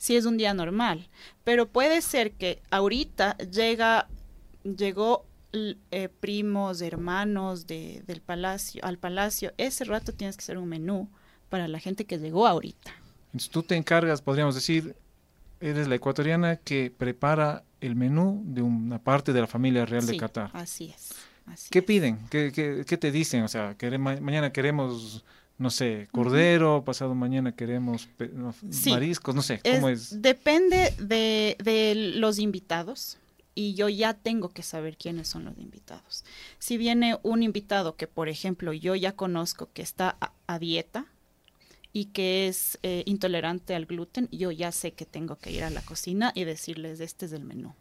Si 0.01 0.15
es 0.15 0.25
un 0.25 0.35
día 0.35 0.51
normal, 0.55 1.07
pero 1.43 1.67
puede 1.67 2.01
ser 2.01 2.31
que 2.31 2.59
ahorita 2.71 3.37
llega, 3.37 4.07
llegó 4.63 5.27
eh, 5.53 6.09
primos, 6.19 6.81
hermanos 6.81 7.67
de, 7.67 8.01
del 8.07 8.19
palacio, 8.19 8.83
al 8.83 8.97
palacio. 8.97 9.53
Ese 9.59 9.83
rato 9.83 10.11
tienes 10.11 10.37
que 10.37 10.41
hacer 10.41 10.57
un 10.57 10.67
menú 10.69 11.07
para 11.49 11.67
la 11.67 11.77
gente 11.79 12.05
que 12.05 12.17
llegó 12.17 12.47
ahorita. 12.47 12.91
Entonces 13.27 13.51
tú 13.51 13.61
te 13.61 13.75
encargas, 13.75 14.23
podríamos 14.23 14.55
decir, 14.55 14.95
eres 15.59 15.87
la 15.87 15.93
ecuatoriana 15.93 16.55
que 16.55 16.91
prepara 16.97 17.63
el 17.79 17.95
menú 17.95 18.41
de 18.43 18.63
una 18.63 18.97
parte 18.97 19.33
de 19.33 19.41
la 19.41 19.47
familia 19.47 19.85
real 19.85 20.07
de 20.07 20.13
Sí, 20.13 20.17
Qatar. 20.17 20.49
Así 20.53 20.85
es. 20.95 21.11
así 21.45 21.69
¿Qué 21.69 21.77
es. 21.79 21.85
piden? 21.85 22.17
¿Qué, 22.31 22.51
qué, 22.51 22.83
qué 22.87 22.97
te 22.97 23.11
dicen? 23.11 23.43
O 23.43 23.47
sea, 23.47 23.77
quere- 23.77 23.99
ma- 23.99 24.19
mañana 24.19 24.51
queremos, 24.51 25.23
no 25.57 25.69
sé, 25.69 26.07
cordero, 26.11 26.83
pasado 26.83 27.13
mañana 27.15 27.55
queremos 27.55 28.07
pe- 28.17 28.29
no, 28.33 28.53
Sí. 28.71 28.89
mariscos, 28.91 29.35
no 29.35 29.41
sé, 29.41 29.59
Es- 29.63 29.75
¿cómo 29.75 29.89
es? 29.89 30.21
Depende 30.21 30.93
de, 30.99 31.55
de 31.63 32.13
los 32.15 32.39
invitados 32.39 33.17
y 33.53 33.73
yo 33.75 33.89
ya 33.89 34.13
tengo 34.13 34.49
que 34.49 34.63
saber 34.63 34.97
quiénes 34.97 35.27
son 35.27 35.45
los 35.45 35.57
invitados. 35.59 36.23
Si 36.57 36.77
viene 36.77 37.17
un 37.21 37.43
invitado 37.43 37.95
que, 37.95 38.07
por 38.07 38.29
ejemplo, 38.29 38.73
yo 38.73 38.95
ya 38.95 39.11
conozco 39.15 39.69
que 39.73 39.81
está 39.81 40.17
a, 40.21 40.31
a 40.47 40.57
dieta 40.57 41.05
y 41.93 42.05
que 42.05 42.47
es 42.47 42.79
eh, 42.83 43.03
intolerante 43.05 43.75
al 43.75 43.85
gluten, 43.85 44.29
yo 44.31 44.49
ya 44.51 44.71
sé 44.71 44.93
que 44.93 45.05
tengo 45.05 45.35
que 45.37 45.51
ir 45.51 45.63
a 45.63 45.69
la 45.69 45.81
cocina 45.81 46.31
y 46.33 46.45
decirles, 46.45 47.01
este 47.01 47.25
es 47.25 47.33
el 47.33 47.43
menú. 47.43 47.75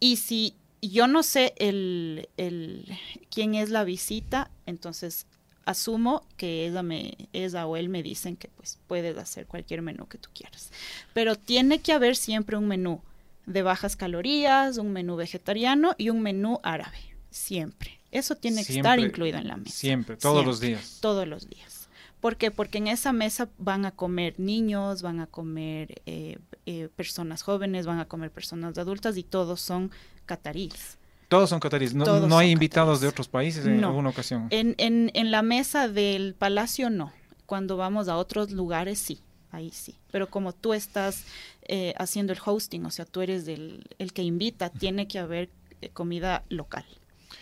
Y 0.00 0.16
si 0.16 0.54
yo 0.80 1.06
no 1.06 1.22
sé 1.22 1.52
el, 1.58 2.28
el, 2.38 2.86
quién 3.30 3.54
es 3.54 3.68
la 3.70 3.84
visita, 3.84 4.50
entonces 4.64 5.26
asumo 5.66 6.24
que 6.36 6.66
ella, 6.66 6.82
me, 6.82 7.28
ella 7.32 7.66
o 7.66 7.76
él 7.76 7.90
me 7.90 8.02
dicen 8.02 8.36
que 8.36 8.48
pues 8.48 8.78
puedes 8.86 9.18
hacer 9.18 9.46
cualquier 9.46 9.82
menú 9.82 10.06
que 10.06 10.16
tú 10.16 10.30
quieras. 10.32 10.72
Pero 11.12 11.36
tiene 11.36 11.80
que 11.80 11.92
haber 11.92 12.16
siempre 12.16 12.56
un 12.56 12.66
menú 12.66 13.02
de 13.44 13.62
bajas 13.62 13.96
calorías, 13.96 14.78
un 14.78 14.92
menú 14.92 15.16
vegetariano 15.16 15.94
y 15.98 16.08
un 16.10 16.22
menú 16.22 16.60
árabe. 16.62 16.98
Siempre. 17.30 18.00
Eso 18.10 18.36
tiene 18.36 18.64
que 18.64 18.76
estar 18.76 18.98
incluido 18.98 19.38
en 19.38 19.48
la 19.48 19.56
mesa. 19.56 19.76
Siempre, 19.76 20.16
todos 20.16 20.46
los 20.46 20.60
días. 20.60 20.98
Todos 21.00 21.28
los 21.28 21.48
días. 21.48 21.88
¿Por 22.20 22.36
qué? 22.36 22.50
Porque 22.50 22.78
en 22.78 22.86
esa 22.86 23.12
mesa 23.12 23.48
van 23.58 23.84
a 23.84 23.90
comer 23.90 24.40
niños, 24.40 25.02
van 25.02 25.20
a 25.20 25.26
comer 25.26 26.00
eh, 26.06 26.38
eh, 26.64 26.88
personas 26.96 27.42
jóvenes, 27.42 27.86
van 27.86 27.98
a 27.98 28.06
comer 28.06 28.30
personas 28.30 28.78
adultas 28.78 29.16
y 29.16 29.22
todos 29.22 29.60
son 29.60 29.90
cataríes. 30.24 30.98
Todos 31.28 31.50
son 31.50 31.60
cataríes. 31.60 31.94
No, 31.94 32.04
Todos 32.04 32.28
no 32.28 32.38
hay 32.38 32.50
invitados 32.50 33.00
de 33.00 33.08
otros 33.08 33.28
países 33.28 33.66
en 33.66 33.80
No. 33.80 33.88
alguna 33.88 34.10
ocasión. 34.10 34.46
En, 34.50 34.74
en, 34.78 35.10
en 35.14 35.30
la 35.30 35.42
mesa 35.42 35.88
del 35.88 36.34
palacio 36.34 36.88
no. 36.90 37.12
Cuando 37.46 37.76
vamos 37.76 38.08
a 38.08 38.16
otros 38.16 38.50
lugares 38.50 38.98
sí, 38.98 39.20
ahí 39.50 39.70
sí. 39.72 39.96
Pero 40.12 40.28
como 40.28 40.52
tú 40.52 40.72
estás 40.74 41.24
eh, 41.62 41.94
haciendo 41.98 42.32
el 42.32 42.38
hosting, 42.44 42.84
o 42.86 42.90
sea, 42.90 43.04
tú 43.04 43.22
eres 43.22 43.44
del, 43.46 43.84
el 43.98 44.12
que 44.12 44.22
invita, 44.22 44.70
tiene 44.70 45.06
que 45.08 45.18
haber 45.18 45.50
eh, 45.80 45.88
comida 45.90 46.44
local. 46.48 46.84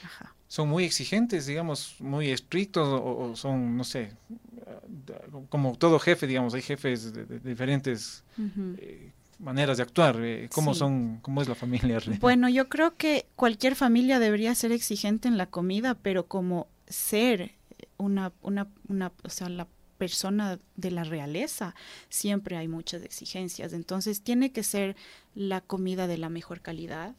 Ajá. 0.03 0.35
son 0.49 0.69
muy 0.69 0.85
exigentes, 0.85 1.47
digamos, 1.47 1.97
muy 1.99 2.31
estrictos 2.31 2.87
o, 2.89 3.31
o 3.31 3.37
son, 3.37 3.77
no 3.77 3.85
sé, 3.85 4.13
como 5.49 5.77
todo 5.77 5.99
jefe, 5.99 6.27
digamos, 6.27 6.55
hay 6.55 6.63
jefes 6.63 7.13
de, 7.13 7.25
de 7.25 7.39
diferentes 7.41 8.23
eh, 8.79 9.13
maneras 9.45 9.77
de 9.77 9.83
actuar. 9.85 10.17
eh, 10.21 10.49
¿Cómo 10.53 10.73
Sí. 10.73 10.79
son, 10.81 11.19
cómo 11.23 11.43
es 11.43 11.49
la 11.49 11.55
familia? 11.55 12.01
Bueno, 12.21 12.49
yo 12.49 12.69
creo 12.69 12.97
que 12.97 13.27
cualquier 13.37 13.77
familia 13.77 14.19
debería 14.19 14.55
ser 14.55 14.73
exigente 14.73 15.29
en 15.29 15.37
la 15.39 15.47
comida, 15.47 15.95
pero 15.95 16.27
como 16.27 16.67
ser 16.89 17.53
una, 17.97 18.33
una, 18.43 18.67
una, 18.89 19.13
o 19.23 19.29
sea, 19.29 19.49
la 19.49 19.69
persona 19.99 20.59
de 20.77 20.91
la 20.91 21.05
realeza, 21.05 21.75
siempre 22.09 22.57
hay 22.57 22.67
muchas 22.69 23.03
exigencias. 23.05 23.73
Entonces 23.73 24.23
tiene 24.23 24.51
que 24.51 24.63
ser 24.65 24.97
la 25.35 25.61
comida 25.61 26.07
de 26.07 26.19
la 26.19 26.29
mejor 26.29 26.61
calidad. 26.61 27.15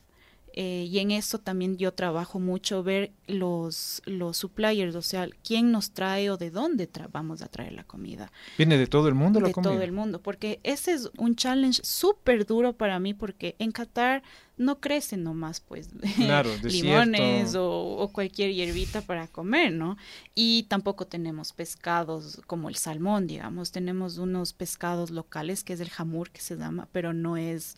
Eh, 0.57 0.87
y 0.89 0.99
en 0.99 1.11
eso 1.11 1.37
también 1.39 1.77
yo 1.77 1.93
trabajo 1.93 2.39
mucho, 2.39 2.81
ver 2.81 3.11
los, 3.27 4.01
los 4.05 4.37
suppliers, 4.37 4.95
o 4.95 5.01
sea, 5.01 5.27
quién 5.43 5.71
nos 5.71 5.91
trae 5.91 6.29
o 6.29 6.37
de 6.37 6.49
dónde 6.49 6.89
tra- 6.89 7.09
vamos 7.11 7.41
a 7.41 7.47
traer 7.47 7.73
la 7.73 7.83
comida 7.83 8.31
¿Viene 8.57 8.77
de 8.77 8.87
todo 8.87 9.07
el 9.09 9.15
mundo 9.15 9.41
la 9.41 9.47
de 9.49 9.53
comida? 9.53 9.71
todo 9.73 9.81
el 9.81 9.91
mundo, 9.91 10.21
porque 10.21 10.59
ese 10.63 10.93
es 10.93 11.09
un 11.17 11.35
challenge 11.35 11.81
súper 11.83 12.45
duro 12.45 12.73
para 12.73 12.99
mí, 12.99 13.13
porque 13.13 13.55
en 13.59 13.71
Qatar 13.71 14.23
no 14.57 14.79
crecen 14.79 15.23
nomás, 15.23 15.59
pues, 15.59 15.89
Claro, 16.15 16.49
limones 16.63 17.55
o, 17.55 17.97
o 17.97 18.07
cualquier 18.13 18.53
hierbita 18.53 19.01
para 19.01 19.27
comer, 19.27 19.73
¿no? 19.73 19.97
Y 20.33 20.63
tampoco 20.69 21.05
tenemos 21.05 21.51
pescados 21.51 22.41
como 22.47 22.69
el 22.69 22.75
salmón, 22.75 23.27
digamos, 23.27 23.71
tenemos 23.71 24.17
unos 24.17 24.53
pescados 24.53 25.09
locales, 25.11 25.63
que 25.65 25.73
es 25.73 25.81
el 25.81 25.89
jamur, 25.89 26.29
que 26.29 26.39
se 26.39 26.55
llama, 26.55 26.87
pero 26.93 27.11
no 27.11 27.35
es 27.35 27.75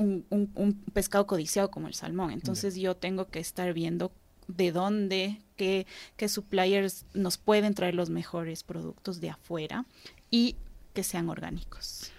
un, 0.00 0.24
un- 0.30 0.50
un 0.54 0.72
pescado 0.92 1.26
codiciado 1.26 1.70
como 1.70 1.86
el 1.88 1.94
salmón. 1.94 2.30
Entonces 2.32 2.74
yo 2.76 2.96
tengo 2.96 3.28
que 3.28 3.38
estar 3.40 3.72
viendo 3.72 4.10
de 4.48 4.72
dónde, 4.72 5.40
qué, 5.56 5.86
qué 6.16 6.28
suppliers 6.28 7.04
nos 7.14 7.36
pueden 7.38 7.74
traer 7.74 7.94
los 7.94 8.10
mejores 8.10 8.62
productos 8.64 9.20
de 9.20 9.30
afuera 9.30 9.84
y 10.30 10.56
que 10.94 11.02
sean 11.04 11.28
orgánicos. 11.28 12.10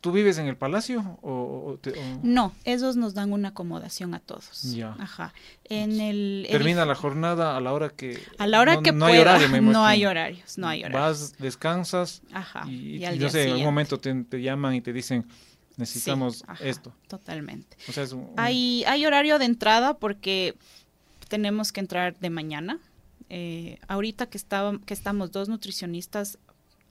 ¿Tú 0.00 0.12
vives 0.12 0.38
en 0.38 0.46
el 0.46 0.56
palacio 0.56 1.18
o, 1.20 1.30
o 1.66 1.78
te- 1.78 1.90
o- 1.90 2.20
No, 2.22 2.52
esos 2.64 2.96
nos 2.96 3.12
dan 3.12 3.32
una 3.34 3.48
acomodación 3.48 4.14
a 4.14 4.20
todos. 4.20 4.62
Ya. 4.74 4.94
Ajá. 4.98 5.34
En 5.64 6.00
el, 6.00 6.46
el- 6.46 6.52
termina 6.52 6.86
la 6.86 6.94
jornada 6.94 7.54
a 7.56 7.60
la 7.60 7.72
hora 7.74 7.90
que 7.90 8.18
a 8.38 8.46
la 8.46 8.60
hora 8.60 8.76
no, 8.76 8.82
que 8.82 8.92
no 8.92 9.06
pueda. 9.06 9.12
hay 9.12 9.20
horario, 9.20 9.48
me 9.50 9.60
no 9.72 9.84
hay 9.84 10.06
horarios, 10.06 10.56
no 10.56 10.68
hay 10.68 10.84
horarios. 10.84 11.02
Vas, 11.20 11.38
descansas 11.38 12.22
Ajá. 12.32 12.64
y, 12.66 12.96
y 12.96 13.04
y 13.04 13.18
no 13.18 13.28
sé, 13.28 13.42
en 13.42 13.50
algún 13.50 13.58
siguiente. 13.58 13.64
momento 13.64 13.98
te, 14.00 14.14
te 14.24 14.40
llaman 14.40 14.74
y 14.74 14.80
te 14.80 14.92
dicen 14.94 15.26
necesitamos 15.80 16.38
Sí, 16.38 16.44
ajá, 16.46 16.64
esto. 16.64 16.94
Totalmente. 17.08 17.76
O 17.88 17.92
sea, 17.92 18.04
es 18.04 18.12
un- 18.12 18.20
un- 18.20 18.34
Hay, 18.36 18.84
hay 18.86 19.04
horario 19.06 19.38
de 19.38 19.46
entrada 19.46 19.94
porque 19.98 20.54
tenemos 21.28 21.72
que 21.72 21.80
entrar 21.80 22.18
de 22.18 22.30
mañana. 22.30 22.78
Eh, 23.28 23.78
ahorita 23.88 24.26
que, 24.26 24.38
estaba, 24.38 24.78
que 24.86 24.94
estamos 24.94 25.30
dos 25.32 25.48
nutricionistas, 25.48 26.38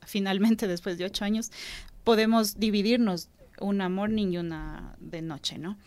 finalmente 0.05 0.67
después 0.67 0.97
de 0.97 1.05
ocho 1.05 1.23
años, 1.25 1.51
podemos 2.03 2.59
dividirnos 2.59 3.29
una 3.59 3.89
morning 3.89 4.31
y 4.33 4.37
una 4.37 4.95
de 4.99 5.21
noche, 5.21 5.57
¿no? 5.57 5.77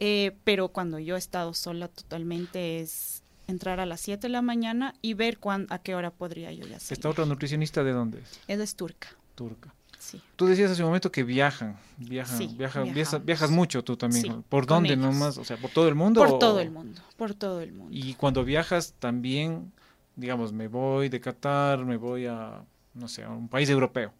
Eh, 0.00 0.36
pero 0.44 0.68
cuando 0.68 0.98
yo 0.98 1.16
he 1.16 1.18
estado 1.18 1.54
sola 1.54 1.88
totalmente 1.88 2.80
es 2.80 3.22
entrar 3.46 3.78
a 3.78 3.84
las 3.86 4.00
7 4.00 4.22
de 4.22 4.28
la 4.30 4.40
mañana 4.42 4.94
y 5.02 5.12
ver 5.14 5.38
cuán, 5.38 5.66
a 5.68 5.78
qué 5.78 5.94
hora 5.94 6.10
podría 6.10 6.50
yo 6.52 6.62
ya 6.66 6.80
salir. 6.80 6.92
¿Esta 6.92 7.08
otra 7.10 7.26
nutricionista 7.26 7.84
de 7.84 7.92
dónde 7.92 8.20
es? 8.20 8.40
Ella 8.48 8.64
es 8.64 8.74
turca, 8.74 9.08
Turca. 9.34 9.74
Sí. 10.04 10.20
Tú 10.36 10.46
decías 10.46 10.70
hace 10.70 10.82
un 10.82 10.88
momento 10.88 11.10
que 11.12 11.22
viajan, 11.24 11.76
viajan, 11.98 12.38
Sí, 12.38 12.54
viajan, 12.58 12.92
viajas, 13.24 13.50
mucho 13.50 13.82
tú 13.84 13.96
también. 13.96 14.42
¿Por 14.48 14.66
dónde 14.66 14.94
ellos. 14.94 15.04
nomás? 15.04 15.38
O 15.38 15.44
sea, 15.44 15.56
¿por 15.56 15.70
todo 15.70 15.88
el 15.88 15.94
mundo? 15.94 16.20
Por 16.20 16.30
o- 16.30 16.38
todo 16.38 16.60
el 16.60 16.70
mundo, 16.70 17.00
por 17.16 17.34
todo 17.34 17.60
el 17.60 17.72
mundo. 17.72 17.90
Y 17.96 18.14
cuando 18.14 18.44
viajas 18.44 18.94
también, 18.98 19.72
digamos, 20.16 20.52
me 20.52 20.68
voy 20.68 21.08
de 21.08 21.20
Qatar, 21.20 21.84
me 21.84 21.96
voy 21.96 22.26
a, 22.26 22.62
no 22.94 23.08
sé, 23.08 23.22
a 23.24 23.30
un 23.30 23.48
país 23.48 23.68
europeo. 23.70 24.12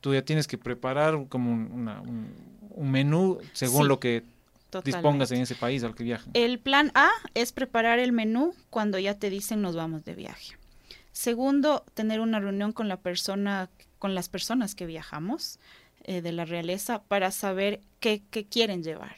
Tú 0.00 0.14
ya 0.14 0.22
tienes 0.22 0.46
que 0.46 0.58
preparar 0.58 1.26
como 1.28 1.52
un, 1.52 1.70
una- 1.72 2.00
un- 2.00 2.28
un 2.70 2.90
menú 2.90 3.38
según 3.52 3.88
lo 3.88 3.98
que 3.98 4.22
Totalmente. 4.70 4.96
dispongas 4.98 5.30
en 5.32 5.40
ese 5.40 5.54
país 5.54 5.82
al 5.84 5.94
que 5.94 6.04
viajan. 6.04 6.30
El 6.34 6.58
plan 6.58 6.92
A 6.94 7.08
es 7.34 7.52
preparar 7.52 7.98
el 7.98 8.12
menú 8.12 8.54
cuando 8.70 8.98
ya 8.98 9.14
te 9.18 9.30
dicen 9.30 9.62
nos 9.62 9.74
vamos 9.74 10.04
de 10.04 10.14
viaje. 10.14 10.56
Segundo, 11.12 11.84
tener 11.94 12.20
una 12.20 12.40
reunión 12.40 12.72
con 12.72 12.88
la 12.88 12.98
persona, 12.98 13.70
con 13.98 14.14
las 14.14 14.28
personas 14.28 14.74
que 14.74 14.86
viajamos 14.86 15.58
eh, 16.04 16.20
de 16.22 16.32
la 16.32 16.44
realeza 16.44 17.02
para 17.02 17.30
saber 17.32 17.80
qué, 18.00 18.22
qué 18.30 18.44
quieren 18.46 18.82
llevar. 18.82 19.16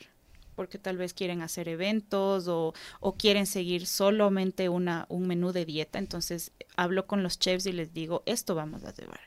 Porque 0.54 0.78
tal 0.78 0.96
vez 0.96 1.14
quieren 1.14 1.40
hacer 1.40 1.68
eventos 1.68 2.48
o, 2.48 2.74
o 2.98 3.14
quieren 3.14 3.46
seguir 3.46 3.86
solamente 3.86 4.68
una, 4.68 5.06
un 5.08 5.26
menú 5.28 5.52
de 5.52 5.64
dieta. 5.64 5.98
Entonces 6.00 6.50
hablo 6.76 7.06
con 7.06 7.22
los 7.22 7.38
chefs 7.38 7.66
y 7.66 7.72
les 7.72 7.92
digo, 7.94 8.22
esto 8.26 8.54
vamos 8.56 8.84
a 8.84 8.92
llevar. 8.92 9.20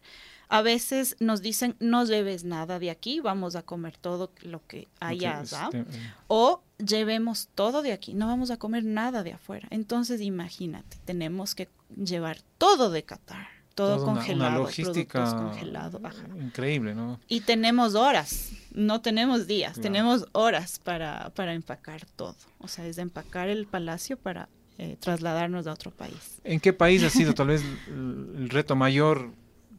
A 0.50 0.62
veces 0.62 1.16
nos 1.22 1.42
dicen, 1.42 1.78
no 1.80 2.04
lleves 2.04 2.44
nada 2.44 2.78
de 2.80 2.90
aquí, 2.92 3.22
vamos 3.22 3.56
a 3.56 3.62
comer 3.64 3.96
todo 3.96 4.34
lo 4.42 4.62
que 4.68 4.90
haya 5.00 5.40
allá. 5.54 5.70
te- 5.70 5.80
eh, 5.80 5.84
O 6.28 6.62
llevemos 6.86 7.48
todo 7.56 7.82
de 7.82 7.94
aquí, 7.94 8.14
no 8.14 8.28
vamos 8.28 8.52
a 8.52 8.58
comer 8.58 8.84
nada 8.84 9.24
de 9.24 9.32
afuera. 9.32 9.70
Entonces, 9.72 10.20
imagínate, 10.20 10.98
tenemos 11.06 11.56
que 11.56 11.70
llevar 11.96 12.40
todo 12.58 12.90
de 12.92 13.04
Qatar, 13.04 13.48
todo 13.76 13.96
toda 13.98 14.04
una- 14.12 14.16
congelado, 14.16 14.50
Una, 14.52 14.60
logística 14.60 15.24
productos 15.24 15.42
congelados. 15.52 16.02
ajá. 16.04 16.28
increíble, 16.42 16.94
¿no? 16.96 17.20
Y 17.28 17.42
tenemos 17.42 17.96
horas, 17.96 18.52
no 18.74 19.02
tenemos 19.02 19.48
días, 19.48 19.74
Claro. 19.74 19.84
tenemos 19.84 20.26
horas 20.34 20.80
para, 20.80 21.30
para 21.36 21.54
empacar 21.54 22.06
todo. 22.16 22.36
O 22.60 22.68
sea, 22.68 22.86
es 22.86 22.98
empacar 22.98 23.50
el 23.50 23.66
palacio 23.66 24.18
para 24.18 24.50
eh, 24.78 24.98
trasladarnos 25.00 25.68
a 25.68 25.74
otro 25.74 25.92
país. 25.92 26.40
¿En 26.44 26.60
qué 26.60 26.74
país 26.74 27.04
ha 27.04 27.10
sido 27.10 27.34
tal 27.36 27.48
vez 27.48 27.64
el, 27.88 28.50
reto 28.50 28.76
mayor, 28.76 29.32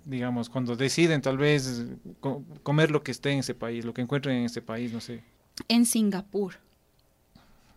digamos, 0.05 0.49
cuando 0.49 0.77
deciden 0.77 1.21
tal 1.23 1.39
vez 1.39 1.85
co- 2.21 2.45
comer 2.63 2.91
lo 2.91 3.03
que 3.03 3.11
esté 3.11 3.31
en 3.33 3.41
ese 3.41 3.55
país, 3.55 3.85
lo 3.85 3.93
que 3.95 4.03
encuentren 4.03 4.37
en 4.39 4.45
ese 4.45 4.63
país, 4.63 4.93
no 4.93 5.01
sé? 5.01 5.23
En 5.69 5.87
Singapur, 5.87 6.55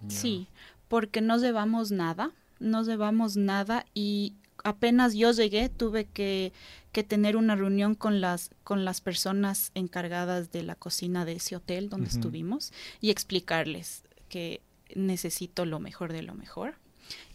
Ya. 0.08 0.10
Sí, 0.16 0.48
porque 0.88 1.22
no 1.22 1.38
llevamos 1.38 1.92
nada, 1.92 2.32
no 2.60 2.84
llevamos 2.84 3.38
nada 3.38 3.86
y 3.94 4.34
apenas 4.66 5.14
yo 5.14 5.32
llegué 5.32 5.70
tuve 5.70 6.06
que, 6.06 6.52
que 6.92 7.04
tener 7.04 7.38
una 7.38 7.56
reunión 7.56 7.96
con 7.96 8.20
las, 8.20 8.50
con 8.64 8.84
las 8.84 9.00
personas 9.00 9.72
encargadas 9.76 10.52
de 10.52 10.64
la 10.64 10.76
cocina 10.76 11.24
de 11.24 11.34
ese 11.34 11.56
hotel 11.56 11.88
donde 11.90 12.10
estuvimos 12.10 12.74
y 13.02 13.10
explicarles 13.12 14.04
que 14.28 14.62
necesito 14.96 15.66
lo 15.66 15.80
mejor 15.80 16.12
de 16.12 16.24
lo 16.24 16.34
mejor. 16.36 16.76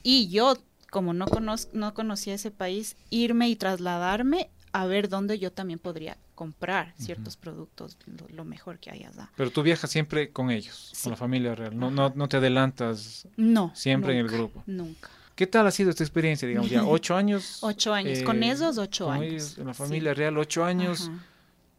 Y 0.02 0.28
yo, 0.28 0.54
como 0.90 1.12
no, 1.14 1.26
conoz- 1.26 1.68
no 1.72 1.94
conocía 1.94 2.34
ese 2.34 2.50
país, 2.50 2.96
irme 3.10 3.49
y 3.49 3.56
trasladarme 3.56 4.50
a 4.72 4.87
ver 4.87 5.08
dónde 5.08 5.38
yo 5.38 5.50
también 5.52 5.78
podría 5.78 6.16
comprar 6.37 6.94
ciertos 6.96 7.37
productos, 7.37 7.98
lo, 8.07 8.28
lo 8.35 8.44
mejor 8.44 8.78
que 8.78 8.90
hay 8.90 9.02
allá. 9.05 9.31
Pero 9.37 9.50
tú 9.50 9.62
viajas 9.62 9.90
siempre 9.90 10.31
con 10.31 10.50
ellos, 10.50 10.90
Sí. 10.94 11.02
con 11.05 11.11
la 11.12 11.16
familia 11.16 11.55
real, 11.55 11.76
no, 11.78 11.90
no, 11.90 12.12
no 12.14 12.28
te 12.28 12.38
adelantas. 12.38 13.28
No. 13.37 13.72
Siempre 13.74 14.12
en 14.14 14.20
el 14.20 14.28
grupo. 14.28 14.62
Nunca. 14.66 15.11
¿Qué 15.40 15.46
tal 15.46 15.66
ha 15.66 15.70
sido 15.70 15.88
esta 15.88 16.05
experiencia? 16.05 16.46
Digamos, 16.46 16.68
ya 16.70 16.85
ocho 16.87 17.16
años. 17.16 17.61
Ocho 17.62 17.94
años. 17.94 18.22
Con 18.24 18.42
esos, 18.42 18.76
ocho 18.76 19.07
con 19.07 19.14
años. 19.14 19.33
ellos, 19.33 19.59
en 19.59 19.66
la 19.68 19.72
Sí. 19.72 19.79
familia 19.79 20.12
real, 20.12 20.37
ocho 20.37 20.62
años. 20.62 21.09
Ajá. 21.09 21.24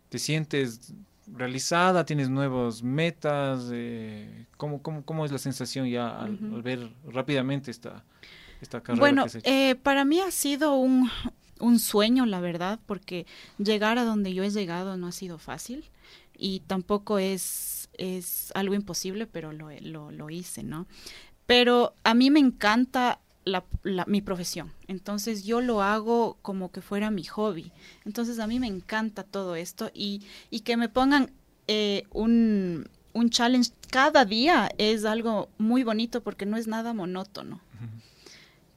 ¿Te 0.09 0.17
sientes 0.17 0.95
realizada? 1.27 2.03
¿Tienes 2.03 2.27
nuevos 2.27 2.81
metas? 2.81 3.69
Eh, 3.71 4.47
¿cómo, 4.57 4.81
cómo, 4.81 5.05
cómo 5.05 5.25
es 5.25 5.31
la 5.31 5.37
sensación 5.37 5.87
ya 5.87 6.09
al, 6.19 6.33
Ujú. 6.43 6.55
al 6.55 6.61
ver 6.63 6.89
rápidamente 7.05 7.69
esta, 7.69 8.03
esta 8.61 8.81
carrera 8.81 8.99
Bueno, 8.99 9.21
que 9.25 9.27
has 9.27 9.35
hecho? 9.35 9.47
eh, 9.51 9.75
para 9.75 10.05
mí 10.05 10.19
ha 10.21 10.31
sido 10.31 10.73
un, 10.77 11.11
un 11.59 11.77
sueño, 11.77 12.25
la 12.25 12.39
verdad, 12.39 12.79
porque 12.87 13.27
llegar 13.59 13.99
a 13.99 14.05
donde 14.05 14.33
yo 14.33 14.43
he 14.43 14.49
llegado 14.49 14.97
no 14.97 15.05
ha 15.05 15.11
sido 15.11 15.37
fácil 15.37 15.85
y 16.35 16.61
tampoco 16.61 17.19
es, 17.19 17.89
es 17.93 18.51
algo 18.55 18.73
imposible, 18.73 19.27
pero 19.27 19.53
lo, 19.53 19.69
lo, 19.81 20.09
lo 20.09 20.29
hice, 20.31 20.63
¿no? 20.63 20.87
Pero 21.45 21.93
a 22.03 22.15
mí 22.15 22.31
me 22.31 22.39
encanta 22.39 23.19
la, 23.43 23.63
la- 23.83 24.05
mi 24.05 24.21
profesión, 24.21 24.71
entonces 24.87 25.43
yo 25.43 25.61
lo 25.61 25.81
hago 25.81 26.37
como 26.41 26.71
que 26.71 26.81
fuera 26.81 27.09
mi 27.11 27.23
hobby. 27.25 27.71
Entonces 28.05 28.39
a 28.39 28.47
mí 28.47 28.59
me 28.59 28.67
encanta 28.67 29.23
todo 29.23 29.55
esto 29.55 29.89
y, 29.93 30.21
y 30.49 30.59
que 30.61 30.77
me 30.77 30.89
pongan 30.89 31.31
eh, 31.67 32.03
un, 32.11 32.87
un 33.13 33.29
challenge 33.29 33.71
cada 33.89 34.25
día 34.25 34.69
es 34.77 35.05
algo 35.05 35.49
muy 35.57 35.83
bonito 35.83 36.21
porque 36.21 36.45
no 36.45 36.57
es 36.57 36.67
nada 36.67 36.93
monótono. 36.93 37.61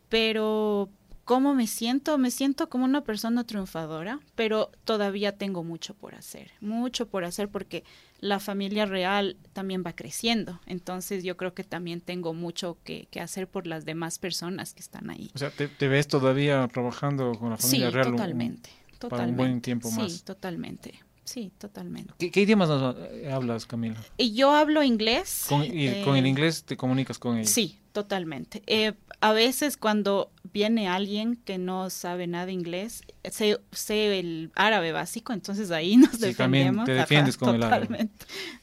Pero 0.09 0.89
¿cómo 1.25 1.55
me 1.55 1.67
siento? 1.67 2.19
Me 2.19 2.31
siento 2.31 2.69
como 2.69 2.85
una 2.85 3.03
persona 3.03 3.45
triunfadora, 3.45 4.21
pero 4.35 4.71
todavía 4.85 5.37
tengo 5.37 5.65
mucho 5.65 5.95
por 5.95 6.15
hacer, 6.15 6.51
mucho 6.61 7.09
por 7.09 7.25
hacer 7.25 7.49
porque 7.49 7.85
la 8.21 8.41
familia 8.41 8.87
real 8.87 9.37
también 9.53 9.83
va 9.87 9.95
creciendo, 9.95 10.61
entonces 10.67 11.25
yo 11.25 11.37
creo 11.37 11.53
que 11.55 11.65
también 11.65 12.01
tengo 12.01 12.33
mucho 12.35 12.79
que, 12.85 13.07
que 13.11 13.21
hacer 13.21 13.49
por 13.49 13.67
las 13.67 13.85
demás 13.85 14.19
personas 14.19 14.73
que 14.75 14.81
están 14.81 15.11
ahí. 15.11 15.31
O 15.35 15.39
sea, 15.39 15.51
¿te, 15.51 15.69
te 15.69 15.89
ves 15.89 16.09
todavía 16.09 16.67
trabajando 16.69 17.33
con 17.39 17.51
la 17.51 17.57
Sí, 17.57 17.63
familia 17.69 17.91
real? 17.91 18.07
un- 18.09 18.15
un- 18.15 18.19
totalmente, 18.19 18.71
para 18.71 18.99
totalmente. 18.99 19.31
un 19.31 19.37
buen 19.37 19.61
tiempo 19.61 19.91
sí, 19.91 19.97
más. 20.01 20.25
totalmente, 20.25 21.01
sí, 21.25 21.53
totalmente. 21.59 22.15
¿Qué, 22.19 22.31
qué 22.31 22.43
idiomas 22.43 22.69
nos, 22.69 22.97
eh, 23.11 23.31
hablas, 23.31 23.67
Camila? 23.67 24.03
Y 24.17 24.33
yo 24.35 24.53
hablo 24.53 24.83
inglés. 24.83 25.45
Con, 25.49 25.63
y 25.65 26.03
con 26.05 26.17
el 26.17 26.25
eh, 26.25 26.29
inglés 26.29 26.65
te 26.65 26.77
comunicas 26.77 27.19
con 27.19 27.37
ellos. 27.37 27.51
Sí, 27.51 27.79
totalmente. 27.93 28.63
Eh, 28.67 28.95
a 29.21 29.33
veces 29.33 29.77
cuando 29.77 30.31
viene 30.53 30.89
alguien 30.89 31.37
que 31.37 31.59
no 31.59 31.89
sabe 31.91 32.27
nada 32.27 32.51
inglés, 32.53 33.03
sé, 33.31 33.59
sé 33.73 34.19
el 34.19 34.51
árabe 34.55 34.93
básico, 34.93 35.33
entonces 35.33 35.71
ahí 35.71 35.97
nos 35.97 36.13
Sí, 36.13 36.35
también 36.35 36.65
defendemos. 36.65 36.85
te 36.87 36.93
defiendes 36.95 37.37
con 37.37 37.55
el 37.55 37.63
árabe. 37.63 38.09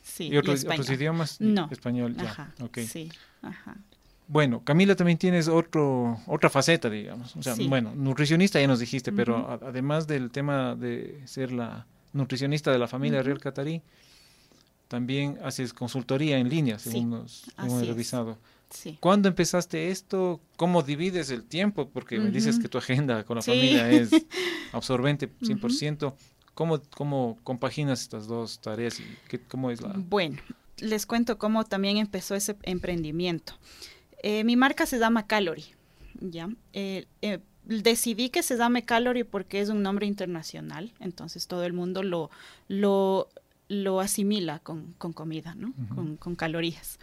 Sí, 0.01 0.27
¿Y 0.27 0.37
otros, 0.37 0.63
idiomas? 0.89 1.39
No. 1.41 1.67
Español, 1.71 2.15
ya. 2.15 2.23
Ajá, 2.23 2.53
ok. 2.61 2.79
sí, 2.79 3.09
ajá. 3.41 3.77
Bueno, 4.27 4.61
Camila 4.63 4.95
también 4.95 5.17
tienes 5.17 5.49
otro, 5.49 6.17
otra 6.25 6.49
faceta, 6.49 6.89
digamos. 6.89 7.35
O 7.35 7.43
sea, 7.43 7.53
Sí. 7.55 7.67
bueno, 7.67 7.93
nutricionista 7.95 8.61
ya 8.61 8.67
nos 8.67 8.79
dijiste, 8.79 9.11
pero 9.11 9.35
a- 9.49 9.59
además 9.67 10.07
del 10.07 10.31
tema 10.31 10.73
de 10.75 11.19
ser 11.25 11.51
la 11.51 11.85
nutricionista 12.13 12.71
de 12.71 12.79
la 12.79 12.87
familia 12.87 13.21
real 13.23 13.39
catarí, 13.41 13.81
también 14.87 15.37
haces 15.43 15.73
consultoría 15.73 16.37
en 16.37 16.49
línea, 16.49 16.77
Sí, 16.79 16.91
según, 16.91 17.09
nos, 17.11 17.31
según 17.55 17.77
así 17.79 17.87
he 17.87 17.91
es. 17.91 17.95
Sí. 18.71 18.97
¿Cuándo 18.99 19.27
empezaste 19.27 19.89
esto? 19.91 20.39
¿Cómo 20.57 20.81
divides 20.81 21.29
el 21.29 21.43
tiempo? 21.43 21.89
Porque 21.89 22.19
me 22.19 22.31
dices 22.31 22.57
que 22.57 22.67
tu 22.69 22.77
agenda 22.77 23.23
con 23.25 23.35
la 23.35 23.41
Sí. 23.41 23.51
familia 23.51 23.89
es 23.91 24.09
absorbente 24.71 25.29
100%. 25.41 26.13
¿Cómo, 26.53 26.81
¿Cómo 26.95 27.37
compaginas 27.43 28.01
estas 28.01 28.27
dos 28.27 28.59
tareas 28.59 28.99
y 28.99 29.03
qué, 29.29 29.39
cómo 29.41 29.71
es 29.71 29.81
la...? 29.81 29.93
Bueno, 29.95 30.37
les 30.77 31.05
cuento 31.05 31.37
cómo 31.37 31.63
también 31.65 31.97
empezó 31.97 32.35
ese 32.35 32.55
emprendimiento. 32.63 33.53
Eh, 34.23 34.43
mi 34.43 34.55
marca 34.55 34.85
se 34.85 34.99
llama 34.99 35.27
Calorie, 35.27 35.73
¿ya? 36.19 36.49
Eh, 36.73 37.07
eh, 37.21 37.39
decidí 37.65 38.29
que 38.29 38.43
se 38.43 38.57
llame 38.57 38.83
Calorie 38.85 39.25
porque 39.25 39.61
es 39.61 39.69
un 39.69 39.81
nombre 39.81 40.05
internacional, 40.07 40.93
entonces 40.99 41.47
todo 41.47 41.63
el 41.63 41.73
mundo 41.73 42.03
lo, 42.03 42.29
lo, 42.67 43.29
lo 43.69 43.99
asimila 44.01 44.59
con, 44.59 44.93
con 44.97 45.13
comida, 45.13 45.55
¿no? 45.55 45.73
Con 46.19 46.35
calorías. 46.35 46.99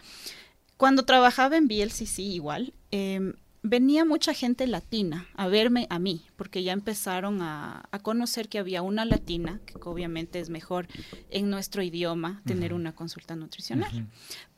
Cuando 0.79 1.03
trabajaba 1.03 1.57
en 1.57 1.67
BLCC 1.67 2.19
igual, 2.19 2.73
eh, 2.91 3.33
venía 3.63 4.05
mucha 4.05 4.33
gente 4.33 4.65
latina 4.65 5.27
a 5.33 5.49
verme 5.49 5.87
a 5.89 5.99
mí, 5.99 6.23
porque 6.37 6.63
ya 6.63 6.71
empezaron 6.71 7.41
a, 7.41 7.83
a 7.91 7.99
conocer 7.99 8.47
que 8.47 8.59
había 8.59 8.81
una 8.81 9.03
latina, 9.03 9.59
que 9.65 9.73
obviamente 9.83 10.39
es 10.39 10.49
mejor 10.49 10.87
en 11.31 11.49
nuestro 11.49 11.83
idioma 11.83 12.41
tener 12.45 12.73
una 12.73 12.95
consulta 12.95 13.35
nutricional. 13.35 14.07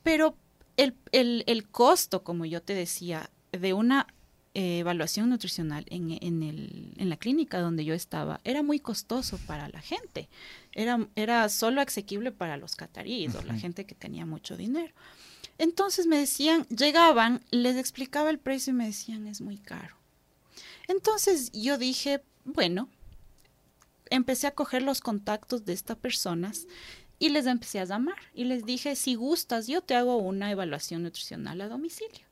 Pero 0.04 0.36
el, 0.76 0.94
el, 1.10 1.42
el 1.48 1.68
costo, 1.68 2.22
como 2.22 2.44
yo 2.44 2.62
te 2.62 2.76
decía, 2.76 3.28
de 3.50 3.72
una 3.72 4.06
eh, 4.54 4.78
evaluación 4.78 5.28
nutricional 5.28 5.86
en, 5.88 6.18
en, 6.20 6.44
el, 6.44 6.92
en 6.98 7.08
la 7.08 7.16
clínica 7.16 7.58
donde 7.58 7.84
yo 7.84 7.94
estaba 7.94 8.38
era 8.44 8.62
muy 8.62 8.78
costoso 8.78 9.38
para 9.38 9.68
la 9.70 9.80
gente. 9.80 10.28
Era, 10.70 11.08
era 11.16 11.48
solo 11.48 11.80
asequible 11.80 12.30
para 12.30 12.56
los 12.58 12.76
cataríes 12.76 13.34
o 13.34 13.42
la 13.42 13.58
gente 13.58 13.86
que 13.86 13.96
tenía 13.96 14.24
mucho 14.24 14.56
dinero. 14.56 14.94
Entonces 15.62 16.08
me 16.08 16.18
decían, 16.18 16.66
llegaban, 16.70 17.40
les 17.52 17.76
explicaba 17.76 18.30
el 18.30 18.40
precio 18.40 18.72
y 18.72 18.74
me 18.74 18.86
decían, 18.86 19.28
es 19.28 19.40
muy 19.40 19.58
caro. 19.58 19.94
Entonces 20.88 21.52
yo 21.52 21.78
dije, 21.78 22.20
bueno, 22.44 22.88
empecé 24.10 24.48
a 24.48 24.56
coger 24.56 24.82
los 24.82 25.00
contactos 25.00 25.64
de 25.64 25.72
estas 25.72 25.98
personas 25.98 26.66
y 27.20 27.28
les 27.28 27.46
empecé 27.46 27.78
a 27.78 27.84
llamar 27.84 28.18
y 28.34 28.42
les 28.42 28.66
dije, 28.66 28.96
si 28.96 29.14
gustas, 29.14 29.68
yo 29.68 29.82
te 29.82 29.94
hago 29.94 30.16
una 30.16 30.50
evaluación 30.50 31.04
nutricional 31.04 31.60
a 31.60 31.68
domicilio. 31.68 32.26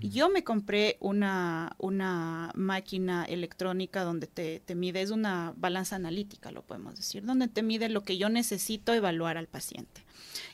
Yo 0.00 0.30
me 0.30 0.42
compré 0.42 0.96
una, 1.00 1.76
una 1.76 2.52
máquina 2.54 3.26
electrónica 3.26 4.02
donde 4.02 4.26
te, 4.28 4.60
te 4.60 4.74
mide, 4.74 5.02
es 5.02 5.10
una 5.10 5.52
balanza 5.58 5.96
analítica, 5.96 6.50
lo 6.50 6.62
podemos 6.62 6.96
decir, 6.96 7.22
donde 7.22 7.48
te 7.48 7.62
mide 7.62 7.90
lo 7.90 8.02
que 8.02 8.16
yo 8.16 8.30
necesito 8.30 8.94
evaluar 8.94 9.36
al 9.36 9.46
paciente. 9.46 10.02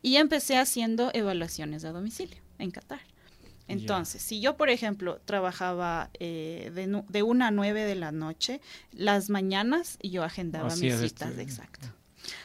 Y 0.03 0.17
empecé 0.17 0.57
haciendo 0.57 1.11
evaluaciones 1.15 1.85
a 1.85 1.93
domicilio 1.93 2.39
en 2.59 2.71
Qatar. 2.71 3.01
Entonces, 3.69 4.23
si 4.23 4.41
yo, 4.41 4.57
por 4.57 4.71
ejemplo, 4.71 5.21
trabajaba 5.27 6.09
eh, 6.19 6.73
de, 6.75 7.03
de, 7.07 7.23
una 7.23 7.49
a 7.49 7.51
nueve 7.51 7.85
de 7.85 7.95
la 7.95 8.13
noche, 8.13 8.63
las 8.93 9.29
mañanas 9.29 9.99
yo 10.03 10.25
agendaba 10.25 10.75
mis 10.75 10.97
citas, 10.99 11.31
este, 11.31 11.43
exacto. 11.43 11.89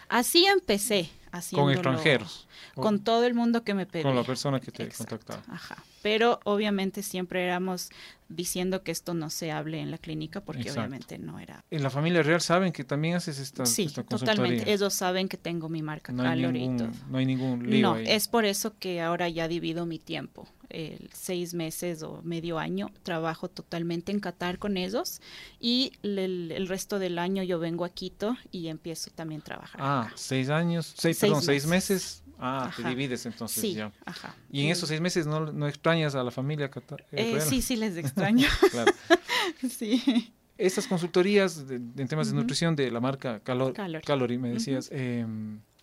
Así 0.09 0.45
empecé. 0.45 1.09
Con 1.51 1.71
extranjeros. 1.71 2.47
Con 2.75 2.99
todo 2.99 3.25
el 3.25 3.33
mundo 3.33 3.63
que 3.63 3.73
me 3.73 3.85
pedía. 3.85 4.03
Con 4.03 4.15
la 4.15 4.23
persona 4.23 4.59
que 4.59 4.71
te 4.71 4.89
contactaba. 4.89 5.41
Ajá. 5.47 5.83
Pero 6.03 6.41
obviamente 6.43 7.01
siempre 7.01 7.43
éramos 7.43 7.89
diciendo 8.27 8.83
que 8.83 8.91
esto 8.91 9.13
no 9.13 9.29
se 9.29 9.51
hable 9.51 9.79
en 9.79 9.89
la 9.89 9.97
clínica 9.97 10.41
porque 10.41 10.69
obviamente 10.69 11.17
no 11.17 11.39
era. 11.39 11.63
¿En 11.71 11.81
la 11.81 11.89
familia 11.89 12.21
real 12.23 12.41
saben 12.41 12.73
que 12.73 12.83
también 12.83 13.15
haces 13.15 13.39
esta 13.39 13.65
Sí, 13.65 13.87
totalmente. 13.87 14.71
Ellos 14.71 14.93
saben 14.93 15.29
que 15.29 15.37
tengo 15.37 15.69
mi 15.69 15.81
marca 15.81 16.11
no 16.11 16.23
hay 16.23 16.45
ningún, 16.45 16.91
No 17.09 17.17
hay 17.17 17.25
ningún 17.25 17.69
lío 17.69 17.81
No, 17.81 17.95
es 17.95 18.27
por 18.27 18.45
eso 18.45 18.77
que 18.77 19.01
ahora 19.01 19.29
ya 19.29 19.47
divido 19.47 19.85
mi 19.85 19.97
tiempo. 19.97 20.47
El 20.69 21.09
seis 21.13 21.53
meses 21.53 22.01
o 22.01 22.21
medio 22.23 22.57
año 22.57 22.89
trabajo 23.03 23.47
totalmente 23.47 24.11
en 24.11 24.19
Qatar 24.19 24.57
con 24.57 24.75
ellos 24.75 25.21
y 25.59 25.93
el, 26.01 26.51
el, 26.51 26.67
resto 26.67 26.97
del 26.97 27.19
año 27.19 27.43
yo 27.43 27.59
vengo 27.59 27.85
a 27.85 27.89
Quito 27.89 28.35
y 28.51 28.69
empiezo 28.69 29.11
también 29.11 29.41
a 29.41 29.43
trabajar. 29.43 29.79
Ah, 29.83 30.11
seis 30.15 30.49
años, 30.49 30.91
seis, 30.97 31.19
perdón, 31.19 31.37
meses. 31.37 31.45
seis 31.45 31.67
meses 31.67 32.22
Ah, 32.45 32.69
te 32.75 32.83
divides 32.83 33.25
entonces 33.25 33.61
sí, 33.61 33.73
ya. 33.73 33.93
Ajá. 34.03 34.35
¿Y 34.51 34.65
en 34.65 34.71
esos 34.71 34.89
seis 34.89 34.99
meses 34.99 35.25
no, 35.25 35.49
no 35.53 35.65
extrañas 35.65 36.13
a 36.13 36.23
la 36.25 36.29
familia? 36.29 36.69
Eh, 37.13 37.39
sí, 37.39 37.61
sí 37.61 37.77
les 37.77 37.95
extraño. 37.97 38.49
claro. 38.69 38.91
sí. 39.69 40.33
Estas 40.57 40.85
consultorías 40.85 41.65
de, 41.69 41.75
en 41.75 42.07
temas 42.09 42.27
de 42.27 42.35
nutrición 42.35 42.75
de 42.75 42.91
la 42.91 42.99
marca 42.99 43.39
Calor, 43.39 43.73
Calorie. 44.05 44.37
me 44.37 44.49
decías, 44.49 44.89
eh, 44.91 45.25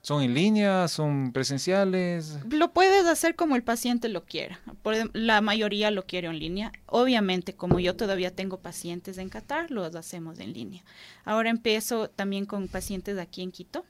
¿son 0.02 0.22
en 0.22 0.34
línea? 0.34 0.86
¿Son 0.88 1.32
presenciales? 1.32 2.38
Lo 2.50 2.74
puedes 2.74 3.06
hacer 3.06 3.36
como 3.36 3.56
el 3.56 3.62
paciente 3.62 4.10
lo 4.10 4.26
quiera. 4.26 4.60
Por, 4.82 4.94
la 5.16 5.40
mayoría 5.40 5.90
lo 5.90 6.04
quiere 6.04 6.28
en 6.28 6.38
línea. 6.38 6.72
Obviamente, 6.84 7.54
como 7.54 7.80
yo 7.80 7.96
todavía 7.96 8.36
tengo 8.36 8.58
pacientes 8.58 9.16
en 9.16 9.30
Qatar, 9.30 9.70
los 9.70 9.94
hacemos 9.96 10.38
en 10.38 10.52
línea. 10.52 10.84
Ahora 11.24 11.48
empiezo 11.48 12.10
también 12.10 12.44
con 12.44 12.68
pacientes 12.68 13.16
aquí 13.16 13.40
en 13.40 13.50
Quito 13.50 13.86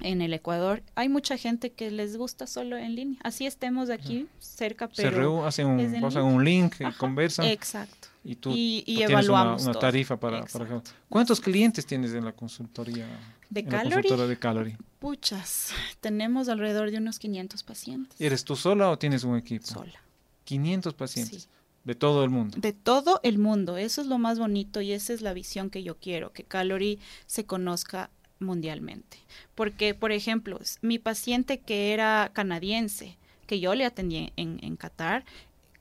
en 0.00 0.22
el 0.22 0.32
Ecuador. 0.32 0.82
Hay 0.94 1.08
mucha 1.08 1.36
gente 1.36 1.72
que 1.72 1.90
les 1.90 2.16
gusta 2.16 2.46
solo 2.46 2.76
en 2.76 2.94
línea. 2.94 3.20
Así 3.22 3.46
estemos 3.46 3.90
aquí 3.90 4.26
cerca, 4.38 4.88
pero... 4.88 5.10
Se 5.10 5.16
reúnen, 5.16 5.44
hacen 5.44 5.66
un, 5.66 6.00
pasan 6.00 6.24
un 6.24 6.44
link, 6.44 6.74
y 6.80 6.92
conversan. 6.92 7.46
Exacto. 7.46 8.08
Y 8.24 8.36
tú, 8.36 8.52
y, 8.54 8.84
y 8.86 9.02
evaluamos 9.02 9.62
una, 9.62 9.72
una 9.72 9.80
tarifa 9.80 10.18
para, 10.18 10.44
para, 10.44 10.82
¿Cuántos 11.08 11.40
clientes 11.40 11.84
tienes 11.84 12.12
en 12.14 12.24
la 12.24 12.32
consultoría? 12.32 13.06
¿De 13.50 13.64
Calorie? 13.64 14.16
de 14.16 14.38
Calorie? 14.38 14.78
Puchas, 15.00 15.72
tenemos 16.00 16.48
alrededor 16.48 16.90
de 16.90 16.98
unos 16.98 17.18
500 17.18 17.62
pacientes. 17.64 18.20
¿Eres 18.20 18.44
tú 18.44 18.54
sola 18.54 18.90
o 18.90 18.98
tienes 18.98 19.24
un 19.24 19.36
equipo? 19.36 19.66
Sola. 19.66 20.00
500 20.44 20.94
pacientes. 20.94 21.42
Sí. 21.42 21.48
De 21.84 21.96
todo 21.96 22.22
el 22.22 22.30
mundo. 22.30 22.58
De 22.60 22.72
todo 22.72 23.18
el 23.24 23.38
mundo. 23.38 23.76
Eso 23.76 24.00
es 24.00 24.06
lo 24.06 24.18
más 24.18 24.38
bonito 24.38 24.80
y 24.80 24.92
esa 24.92 25.12
es 25.12 25.20
la 25.20 25.32
visión 25.32 25.68
que 25.68 25.82
yo 25.82 25.98
quiero, 25.98 26.32
que 26.32 26.44
Calorie 26.44 27.00
se 27.26 27.44
conozca 27.44 28.10
mundialmente. 28.42 29.18
Porque, 29.54 29.94
por 29.94 30.12
ejemplo, 30.12 30.58
mi 30.80 30.98
paciente 30.98 31.58
que 31.58 31.92
era 31.92 32.30
canadiense, 32.32 33.16
que 33.46 33.60
yo 33.60 33.74
le 33.74 33.84
atendí 33.84 34.32
en, 34.36 34.58
en 34.62 34.76
Qatar, 34.76 35.24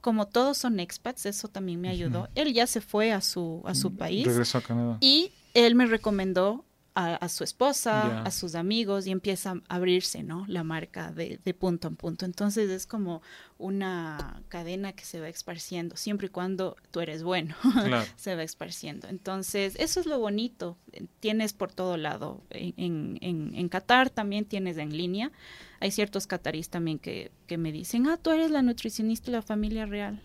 como 0.02 0.28
todos 0.28 0.58
son 0.58 0.80
expats, 0.80 1.26
eso 1.28 1.47
también 1.47 1.80
me 1.80 1.89
ayudó. 1.89 2.28
Él 2.36 2.54
ya 2.54 2.65
se 2.67 2.82
fue 2.82 3.12
a 3.12 3.21
su, 3.21 3.62
a 3.65 3.76
su 3.76 3.93
país. 3.93 4.26
Regresó 4.26 4.58
a 4.58 4.62
Canadá. 4.62 4.97
Y 5.00 5.32
él 5.54 5.76
me 5.76 5.86
recomendó 5.86 6.65
a, 6.94 7.16
a 7.16 7.30
su 7.30 7.44
esposa, 7.44 8.04
yeah. 8.04 8.24
a 8.24 8.32
sus 8.32 8.56
amigos 8.56 9.08
y 9.08 9.12
empieza 9.12 9.52
a 9.52 9.76
abrirse, 9.76 10.24
¿no? 10.24 10.46
La 10.48 10.64
marca 10.64 11.12
de, 11.12 11.40
de, 11.44 11.54
punto 11.54 11.88
en 11.88 11.96
punto. 11.96 12.26
Entonces 12.26 12.70
es 12.70 12.86
como 12.86 13.22
una 13.58 14.42
cadena 14.50 14.94
que 14.94 15.06
se 15.06 15.20
va 15.20 15.30
esparciendo, 15.30 15.96
siempre 15.96 16.28
y 16.28 16.30
cuando 16.30 16.76
tú 16.92 17.00
eres 17.00 17.24
bueno, 17.24 17.56
claro. 17.86 18.06
se 18.16 18.36
va 18.36 18.44
esparciendo. 18.44 19.08
Entonces 19.08 19.76
eso 19.78 20.00
es 20.00 20.06
lo 20.06 20.20
bonito, 20.20 20.78
tienes 21.20 21.54
por 21.54 21.72
todo 21.72 21.98
lado. 21.98 22.42
En, 22.50 23.18
en, 23.22 23.52
en 23.56 23.70
Qatar 23.70 24.10
también 24.10 24.46
tienes 24.46 24.78
en 24.78 24.96
línea. 24.96 25.32
Hay 25.80 25.92
ciertos 25.92 26.28
catarís 26.28 26.70
también 26.70 27.00
que, 27.00 27.32
que 27.48 27.58
me 27.58 27.72
dicen, 27.72 28.08
ah, 28.08 28.18
tú 28.18 28.32
eres 28.32 28.52
la 28.52 28.62
nutricionista 28.62 29.28
de 29.28 29.38
la 29.38 29.42
familia 29.42 29.86
real 29.86 30.22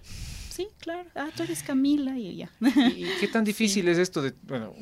sí, 0.56 0.68
claro, 0.78 1.08
ah, 1.14 1.28
tú 1.36 1.42
eres 1.42 1.62
Camila 1.62 2.18
y 2.18 2.36
ya. 2.36 2.50
¿Y 2.60 3.04
qué 3.20 3.28
tan 3.28 3.44
difícil 3.52 3.84
sí. 3.84 3.90
es 3.90 3.98
esto 3.98 4.22
de, 4.22 4.32
bueno, 4.42 4.72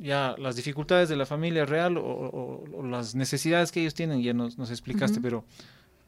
ya 0.00 0.34
las 0.38 0.56
dificultades 0.56 1.08
de 1.08 1.16
la 1.16 1.26
familia 1.26 1.66
real 1.66 1.98
o, 1.98 2.02
o, 2.02 2.64
o 2.78 2.82
las 2.86 3.14
necesidades 3.14 3.70
que 3.70 3.80
ellos 3.80 3.94
tienen, 3.94 4.22
ya 4.22 4.32
nos, 4.32 4.56
nos 4.56 4.70
explicaste, 4.70 5.18
uh 5.18 5.20
-huh. 5.20 5.22
pero, 5.22 5.44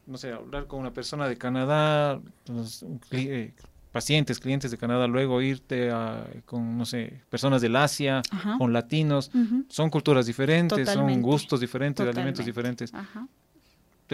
no 0.06 0.16
sé, 0.16 0.33
hablar 0.33 0.66
con 0.66 0.80
una 0.80 0.92
persona 0.92 1.28
de 1.28 1.37
Canadá, 1.37 2.20
los, 2.48 2.85
eh, 3.11 3.52
pacientes, 3.92 4.38
clientes 4.38 4.70
de 4.70 4.78
Canadá, 4.78 5.06
luego 5.06 5.42
irte 5.42 5.90
a, 5.90 6.26
con, 6.46 6.78
no 6.78 6.87
sé, 6.87 7.20
personas 7.28 7.61
del 7.61 7.76
Asia, 7.76 8.22
Ajá. 8.30 8.56
con 8.59 8.72
latinos, 8.72 9.30
uh 9.35 9.38
-huh. 9.38 9.64
son 9.68 9.90
culturas 9.90 10.26
diferentes, 10.26 10.78
Totalmente. 10.78 11.14
son 11.14 11.22
gustos 11.22 11.61
diferentes, 11.61 11.96
Totalmente. 12.06 12.20
alimentos 12.20 12.46
diferentes. 12.46 12.94
Ajá 12.94 13.26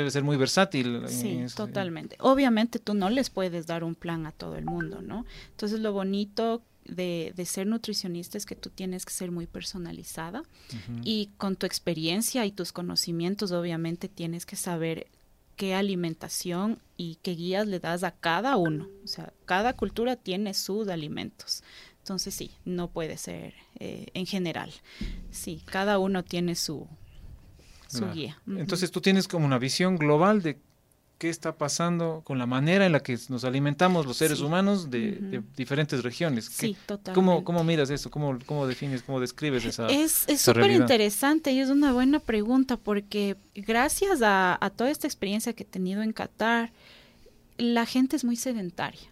debe 0.01 0.11
ser 0.11 0.25
muy 0.25 0.37
versátil. 0.37 1.03
Sí, 1.09 1.45
totalmente. 1.55 2.17
Obviamente 2.21 2.79
tú 2.79 2.95
no 2.95 3.11
les 3.11 3.31
puedes 3.31 3.67
dar 3.67 3.85
un 3.85 3.95
plan 3.95 4.27
a 4.27 4.33
todo 4.33 4.57
el 4.57 4.65
mundo, 4.65 5.03
¿no? 5.03 5.27
Entonces 5.51 5.81
lo 5.81 5.93
bonito 5.93 6.63
de, 6.85 7.33
de 7.37 7.45
ser 7.45 7.67
nutricionista 7.67 8.39
es 8.39 8.47
que 8.47 8.55
tú 8.55 8.71
tienes 8.71 9.05
que 9.05 9.13
ser 9.13 9.31
muy 9.31 9.47
personalizada 9.47 10.41
uh 10.41 10.75
-huh. 10.75 11.01
y 11.05 11.31
con 11.37 11.57
tu 11.57 11.67
experiencia 11.67 12.47
y 12.47 12.53
tus 12.53 12.73
conocimientos 12.73 13.51
obviamente 13.51 14.09
tienes 14.09 14.47
que 14.47 14.57
saber 14.57 15.09
qué 15.57 15.75
alimentación 15.75 16.79
y 16.97 17.17
qué 17.23 17.33
guías 17.33 17.67
le 17.67 17.81
das 17.81 18.05
a 18.05 18.13
cada 18.13 18.57
uno. 18.57 18.89
O 19.05 19.09
sea, 19.09 19.33
cada 19.47 19.73
cultura 19.73 20.17
tiene 20.17 20.55
sus 20.55 20.89
alimentos. 20.89 21.63
Entonces 21.99 22.35
sí, 22.35 22.53
no 22.65 22.89
puede 22.89 23.17
ser 23.17 23.55
eh, 23.81 24.07
en 24.15 24.27
general. 24.27 24.71
Sí, 25.31 25.63
cada 25.65 25.99
uno 25.99 26.23
tiene 26.23 26.55
su, 26.55 26.87
su 27.87 27.99
claro. 27.99 28.15
guía. 28.15 28.39
Entonces 28.47 28.91
tú 28.91 29.01
tienes 29.01 29.29
como 29.29 29.47
una 29.47 29.59
visión 29.59 29.97
global 29.97 30.43
de 30.43 30.59
qué 31.19 31.31
está 31.31 31.57
pasando 31.57 32.21
con 32.25 32.39
la 32.39 32.47
manera 32.47 32.85
en 32.85 32.93
la 32.93 33.01
que 33.01 33.19
nos 33.29 33.45
alimentamos 33.45 34.05
los 34.05 34.19
seres 34.19 34.39
sí. 34.39 34.45
humanos 34.45 34.91
de, 34.91 34.99
uh 34.99 35.03
-huh. 35.03 35.31
de, 35.31 35.43
diferentes 35.57 36.03
regiones. 36.03 36.45
Sí, 36.45 36.77
totalmente. 36.87 37.15
¿Cómo, 37.15 37.45
cómo 37.45 37.65
miras 37.65 37.89
eso? 37.91 38.11
¿Cómo, 38.11 38.39
¿Cómo 38.45 38.67
defines, 38.67 39.03
cómo 39.03 39.19
describes 39.21 39.65
esa 39.65 39.87
Es 39.87 40.27
súper 40.37 40.71
interesante 40.73 41.53
y 41.53 41.61
es 41.61 41.71
una 41.71 41.93
buena 41.93 42.21
pregunta 42.21 42.77
porque 42.77 43.37
gracias 43.55 44.21
a, 44.23 44.59
a 44.61 44.71
toda 44.71 44.91
esta 44.91 45.07
experiencia 45.07 45.55
que 45.55 45.63
he 45.63 45.67
tenido 45.67 46.03
en 46.03 46.13
Qatar, 46.13 46.73
la 47.57 47.87
gente 47.87 48.17
es 48.17 48.25
muy 48.25 48.37
sedentaria 48.37 49.09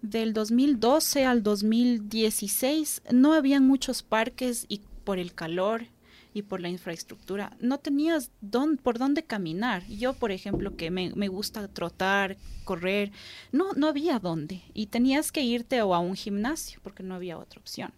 del 0.00 0.34
2012 0.34 1.24
al 1.24 1.42
2016 1.42 3.02
no 3.12 3.32
habían 3.32 3.66
muchos 3.66 4.02
parques 4.02 4.66
y 4.68 4.82
por 5.04 5.18
el 5.18 5.34
calor 5.34 5.86
y 6.34 6.42
por 6.42 6.60
la 6.60 6.68
infraestructura, 6.68 7.56
no 7.60 7.78
tenías 7.78 8.30
don, 8.40 8.76
por 8.76 8.98
dónde 8.98 9.22
caminar. 9.22 9.86
Yo, 9.86 10.14
por 10.14 10.32
ejemplo, 10.32 10.76
que 10.76 10.90
me, 10.90 11.14
me, 11.14 11.28
gusta 11.28 11.68
trotar, 11.68 12.36
correr, 12.64 13.12
no, 13.52 13.72
no 13.74 13.86
había 13.86 14.18
dónde. 14.18 14.62
Y 14.74 14.86
tenías 14.86 15.30
que 15.30 15.42
irte 15.42 15.80
o 15.80 15.94
a 15.94 16.00
un 16.00 16.16
gimnasio 16.16 16.80
porque 16.82 17.04
no 17.04 17.14
había 17.14 17.38
otra 17.38 17.60
opción. 17.60 17.94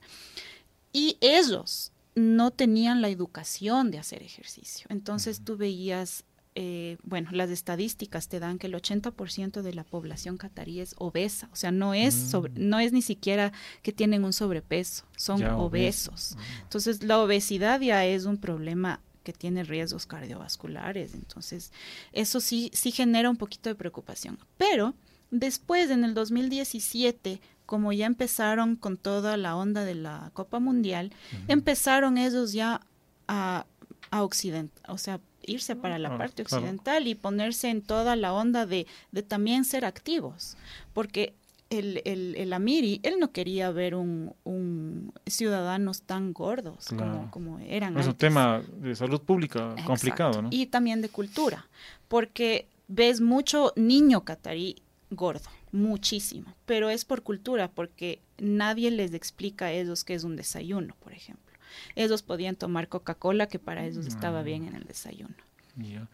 Y 0.93 1.17
ellos 1.21 1.93
no 2.15 2.51
tenían 2.51 3.01
la 3.01 3.09
educación 3.09 3.91
de 3.91 3.99
hacer 3.99 4.23
ejercicio. 4.23 4.87
Entonces 4.91 5.43
tú 5.43 5.57
veías 5.57 6.25
eh, 6.59 6.97
bueno, 7.03 7.29
las 7.33 7.51
estadísticas 7.51 8.29
te 8.29 8.41
dan 8.41 8.59
que 8.59 8.67
el 8.67 8.73
80% 8.73 9.61
de 9.61 9.75
la 9.75 9.85
población 9.85 10.39
catarí 10.39 10.81
es 10.81 10.95
obesa, 10.97 11.51
o 11.53 11.57
sea, 11.57 11.71
no 11.71 11.93
es, 11.93 12.17
mm. 12.17 12.29
sobre, 12.29 12.53
no 12.55 12.79
es 12.79 12.95
ni 12.95 13.03
siquiera 13.03 13.53
que 13.83 13.93
tienen 13.93 14.25
un 14.25 14.33
sobrepeso, 14.33 15.05
son 15.19 15.41
ya, 15.41 15.55
obesos. 15.55 16.39
Entonces, 16.63 17.03
la 17.03 17.21
obesidad 17.21 17.83
ya 17.83 18.07
es 18.07 18.25
un 18.25 18.39
problema 18.39 19.03
que 19.23 19.35
tiene 19.35 19.65
riesgos 19.65 20.07
cardiovasculares, 20.07 21.13
entonces, 21.13 21.73
eso 22.13 22.41
sí, 22.41 22.71
sí 22.73 22.91
genera 22.91 23.29
un 23.29 23.37
poquito 23.37 23.69
de 23.69 23.75
preocupación. 23.75 24.39
Pero 24.57 24.95
después, 25.31 25.91
en 25.91 26.05
el 26.05 26.15
2017, 26.15 27.39
como 27.67 27.93
ya 27.93 28.07
empezaron 28.07 28.77
con 28.77 28.97
toda 28.97 29.37
la 29.37 29.57
onda 29.57 29.85
de 29.85 29.95
la 29.95 30.31
Copa 30.33 30.59
Mundial, 30.59 31.13
empezaron 31.49 32.17
ellos 32.17 32.55
ya 32.55 32.81
a, 33.29 33.67
a 34.11 34.23
Occident, 34.23 34.73
o 34.89 34.97
sea, 34.97 35.21
irse 35.47 35.77
para 35.77 35.99
la 35.99 36.17
parte 36.19 36.45
claro. 36.45 36.65
occidental 36.65 37.07
y 37.07 37.15
ponerse 37.15 37.71
en 37.71 37.83
toda 37.83 38.17
la 38.17 38.33
onda 38.33 38.67
de, 38.67 38.87
de 39.13 39.23
también 39.23 39.65
ser 39.65 39.85
activos, 39.85 40.57
porque 40.93 41.35
el, 41.71 42.01
el, 42.05 42.35
el 42.37 42.53
Amiri, 42.53 43.01
él 43.03 43.15
no 43.19 43.33
quería 43.33 43.71
ver 43.71 43.95
un, 43.95 44.35
un 44.45 45.13
ciudadanos 45.27 46.03
tan 46.03 46.33
gordos 46.33 46.87
como, 46.89 47.31
como 47.31 47.59
eran 47.59 47.97
Es 47.99 48.07
un 48.07 48.15
tema 48.15 48.63
de 48.77 48.95
salud 48.95 49.21
pública 49.21 49.75
complicado. 49.85 50.43
¿no? 50.43 50.49
Y 50.53 50.67
también 50.67 51.03
de 51.03 51.09
cultura, 51.09 51.67
porque 52.09 52.69
ves 52.89 53.21
mucho 53.21 53.73
niño 53.77 54.25
catarí 54.25 54.77
gordo, 55.11 55.51
muchísimo, 55.73 56.55
pero 56.67 56.91
es 56.91 57.05
por 57.05 57.23
cultura, 57.23 57.69
porque 57.69 58.21
nadie 58.39 58.91
les 58.91 59.13
explica 59.15 59.67
a 59.67 59.73
ellos 59.73 60.05
qué 60.05 60.15
es 60.15 60.25
un 60.25 60.37
desayuno, 60.37 60.95
por 61.01 61.13
ejemplo. 61.13 61.46
Ellos 61.95 62.23
podían 62.23 62.57
tomar 62.57 62.89
Coca-Cola, 62.89 63.47
que 63.49 63.59
para 63.59 63.85
ellos 63.87 64.07
estaba 64.07 64.41
Ah. 64.41 64.43
bien 64.43 64.67
en 64.67 64.75
el 64.75 64.85
desayuno. 64.85 65.35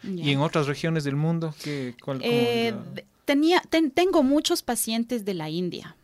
¿Y 0.04 0.30
en 0.30 0.40
otras 0.40 0.66
regiones 0.66 1.04
del 1.04 1.14
mundo? 1.16 1.54
¿qué, 1.62 1.94
cuál, 2.02 2.18
cómo 2.18 2.30
Eh, 2.32 2.72
la- 2.72 3.02
tenía, 3.24 3.60
ten- 3.70 3.90
tengo 3.92 4.22
muchos 4.24 4.62
pacientes 4.62 5.24
de 5.24 5.34
la 5.34 5.48
India. 5.50 5.96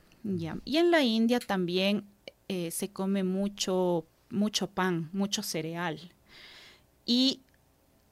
Y 0.65 0.77
en 0.77 0.91
la 0.91 1.03
India 1.03 1.41
también 1.41 2.05
eh, 2.49 2.71
se 2.71 2.89
come 2.91 3.25
mucho, 3.25 4.07
mucho 4.31 4.69
pan, 4.69 5.11
mucho 5.13 5.43
cereal. 5.43 5.99
Y 7.05 7.41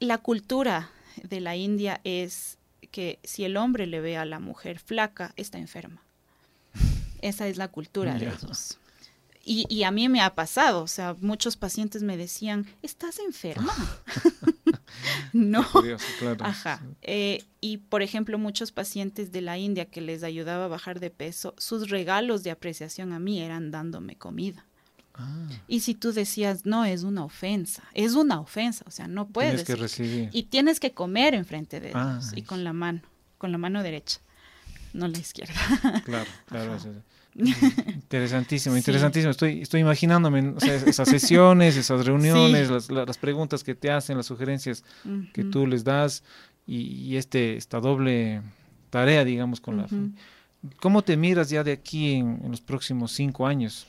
la 0.00 0.18
cultura 0.18 0.90
de 1.22 1.40
la 1.40 1.56
India 1.56 2.00
es 2.04 2.58
que 2.90 3.18
si 3.22 3.44
el 3.44 3.56
hombre 3.56 3.86
le 3.86 4.00
ve 4.00 4.16
a 4.16 4.24
la 4.24 4.38
mujer 4.40 4.78
flaca, 4.78 5.32
está 5.36 5.58
enferma. 5.58 6.02
Esa 7.22 7.48
es 7.48 7.56
la 7.56 7.68
cultura 7.68 8.14
de 8.18 8.26
ellos. 8.26 8.78
Y, 9.48 9.64
y 9.68 9.84
a 9.84 9.92
mí 9.92 10.08
me 10.08 10.20
ha 10.20 10.34
pasado, 10.34 10.82
o 10.82 10.88
sea, 10.88 11.14
muchos 11.20 11.56
pacientes 11.56 12.02
me 12.02 12.16
decían, 12.16 12.66
¿estás 12.82 13.20
enferma? 13.20 13.72
no. 15.32 15.64
Curioso, 15.70 16.04
claro. 16.18 16.44
Ajá. 16.44 16.82
Eh, 17.02 17.44
y 17.60 17.76
por 17.78 18.02
ejemplo, 18.02 18.38
muchos 18.38 18.72
pacientes 18.72 19.30
de 19.32 19.40
la 19.42 19.56
India 19.58 19.86
que 19.86 20.00
les 20.00 20.22
ayudaba 20.22 20.64
a 20.64 20.68
bajar 20.68 20.98
de 21.00 21.10
peso, 21.10 21.54
sus 21.58 21.90
regalos 21.90 22.42
de 22.42 22.50
apreciación 22.50 23.12
a 23.12 23.18
mí 23.20 23.40
eran 23.40 23.70
dándome 23.70 24.16
comida. 24.16 24.66
Ah, 25.14 25.48
Y 25.68 25.80
si 25.80 25.94
tú 25.94 26.12
decías, 26.12 26.66
no, 26.66 26.84
es 26.84 27.02
una 27.04 27.24
ofensa, 27.24 27.84
es 27.94 28.14
una 28.14 28.40
ofensa, 28.40 28.84
o 28.86 28.90
sea, 28.90 29.08
no 29.08 29.28
puedes. 29.28 29.64
tienes 29.64 29.66
que 29.66 29.76
recibir. 29.76 30.28
Y 30.32 30.42
tienes 30.44 30.78
que 30.80 30.92
comer 30.92 31.34
enfrente 31.34 31.80
de 31.80 31.90
ellos 31.90 32.00
Ah, 32.02 32.20
y 32.32 32.40
ay. 32.40 32.42
con 32.42 32.64
la 32.64 32.72
mano, 32.72 33.00
con 33.38 33.50
la 33.52 33.58
mano 33.58 33.82
derecha, 33.82 34.18
no 34.92 35.08
la 35.08 35.18
izquierda. 35.18 35.54
Claro, 36.04 36.30
claro. 36.46 36.74
Ajá. 36.74 36.88
Interesantísimo, 37.94 38.74
Sí. 38.74 38.78
interesantísimo. 38.80 39.30
Estoy, 39.30 39.62
estoy 39.62 39.80
imaginándome 39.80 40.48
o 40.50 40.60
sea, 40.60 40.74
esas 40.74 41.08
sesiones, 41.08 41.76
esas 41.76 42.06
reuniones, 42.06 42.68
Sí. 42.68 42.72
las, 42.72 42.90
la- 42.90 43.04
las 43.04 43.18
preguntas 43.18 43.62
que 43.64 43.74
te 43.74 43.90
hacen, 43.90 44.16
las 44.16 44.26
sugerencias 44.26 44.84
que 45.32 45.44
tú 45.44 45.66
les 45.66 45.84
das 45.84 46.22
y, 46.66 46.78
y 46.80 47.16
este, 47.16 47.56
esta 47.56 47.80
doble 47.80 48.42
tarea, 48.90 49.24
digamos, 49.24 49.60
con 49.60 49.76
la... 49.78 49.84
Ujú. 49.84 50.10
¿Cómo 50.80 51.02
te 51.02 51.16
miras 51.16 51.50
ya 51.50 51.62
de 51.62 51.72
aquí 51.72 52.14
en, 52.14 52.40
en 52.42 52.50
los 52.50 52.60
próximos 52.60 53.12
cinco 53.12 53.46
años, 53.46 53.86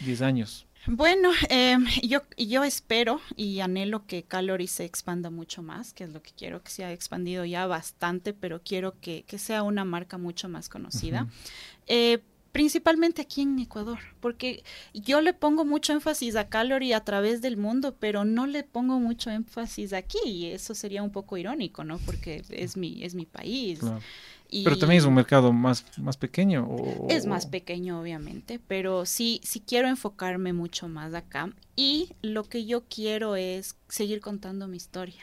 diez 0.00 0.20
años? 0.20 0.66
Bueno, 0.86 1.30
eh, 1.50 1.76
yo, 2.02 2.22
yo 2.38 2.64
espero 2.64 3.20
y 3.36 3.60
anhelo 3.60 4.06
que 4.06 4.22
Calorie 4.22 4.66
se 4.66 4.84
expanda 4.86 5.28
mucho 5.30 5.62
más, 5.62 5.92
que 5.92 6.04
es 6.04 6.10
lo 6.10 6.22
que 6.22 6.30
quiero, 6.36 6.62
que 6.62 6.70
se 6.70 6.84
ha 6.84 6.92
expandido 6.92 7.44
ya 7.44 7.66
bastante, 7.66 8.32
pero 8.32 8.60
quiero 8.64 8.98
que, 9.00 9.24
que 9.26 9.38
sea 9.38 9.62
una 9.62 9.84
marca 9.84 10.16
mucho 10.18 10.48
más 10.48 10.68
conocida. 10.70 11.26
Eh, 11.86 12.20
principalmente 12.52 13.22
aquí 13.22 13.42
en 13.42 13.58
Ecuador, 13.58 13.98
porque 14.20 14.62
yo 14.92 15.20
le 15.20 15.32
pongo 15.32 15.64
mucho 15.64 15.92
énfasis 15.92 16.36
a 16.36 16.48
Calorie 16.48 16.94
a 16.94 17.04
través 17.04 17.40
del 17.42 17.56
mundo, 17.56 17.94
pero 17.98 18.24
no 18.24 18.46
le 18.46 18.64
pongo 18.64 18.98
mucho 18.98 19.30
énfasis 19.30 19.92
aquí, 19.92 20.18
y 20.24 20.46
eso 20.46 20.74
sería 20.74 21.02
un 21.02 21.10
poco 21.12 21.36
irónico, 21.36 21.84
¿no? 21.84 21.98
Porque 21.98 22.42
es 22.50 22.76
mi, 22.76 23.04
es 23.04 23.14
mi 23.14 23.26
país. 23.26 23.78
Claro. 23.80 24.00
y- 24.52 24.64
Pero 24.64 24.76
también 24.78 24.98
es 25.00 25.06
un 25.06 25.14
mercado 25.14 25.52
más, 25.52 25.84
más 25.98 26.16
pequeño. 26.16 26.66
o- 26.68 27.06
es 27.08 27.24
más 27.24 27.46
pequeño, 27.46 28.00
obviamente, 28.00 28.58
pero 28.66 29.06
sí, 29.06 29.40
sí 29.44 29.60
quiero 29.60 29.86
enfocarme 29.86 30.52
mucho 30.52 30.88
más 30.88 31.14
acá. 31.14 31.52
Y 31.76 32.08
lo 32.20 32.42
que 32.42 32.66
yo 32.66 32.82
quiero 32.88 33.36
es 33.36 33.76
seguir 33.88 34.20
contando 34.20 34.66
mi 34.66 34.76
historia, 34.76 35.22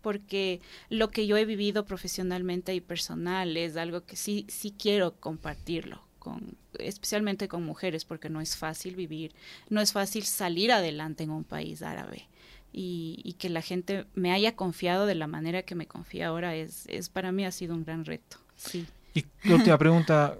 porque 0.00 0.60
lo 0.90 1.10
que 1.10 1.26
yo 1.26 1.36
he 1.36 1.44
vivido 1.44 1.84
profesionalmente 1.86 2.72
y 2.72 2.80
personal 2.80 3.56
es 3.56 3.76
algo 3.76 4.02
que 4.06 4.14
sí, 4.14 4.46
sí 4.48 4.72
quiero 4.78 5.16
compartirlo, 5.16 6.00
con, 6.18 6.56
especialmente 6.78 7.48
con 7.48 7.64
mujeres, 7.64 8.04
porque 8.04 8.30
no 8.30 8.40
es 8.40 8.56
fácil 8.56 8.96
vivir, 8.96 9.32
no 9.68 9.80
es 9.80 9.92
fácil 9.92 10.24
salir 10.24 10.72
adelante 10.72 11.24
en 11.24 11.30
un 11.30 11.44
país 11.44 11.82
árabe. 11.82 12.28
Y, 12.70 13.20
y 13.24 13.32
que 13.34 13.48
la 13.48 13.62
gente 13.62 14.04
me 14.14 14.30
haya 14.30 14.54
confiado 14.54 15.06
de 15.06 15.14
la 15.14 15.26
manera 15.26 15.62
que 15.62 15.74
me 15.74 15.86
confía 15.86 16.28
ahora 16.28 16.54
es, 16.54 16.84
es 16.88 17.08
para 17.08 17.32
mí 17.32 17.46
ha 17.46 17.50
sido 17.50 17.74
un 17.74 17.84
gran 17.84 18.04
reto. 18.04 18.36
Sí. 18.56 18.86
Y 19.14 19.24
la 19.44 19.54
última 19.54 19.78
pregunta, 19.78 20.36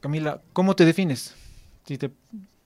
Camila, 0.00 0.40
¿cómo 0.52 0.76
te 0.76 0.84
defines? 0.84 1.34
Si 1.84 1.98
te, 1.98 2.12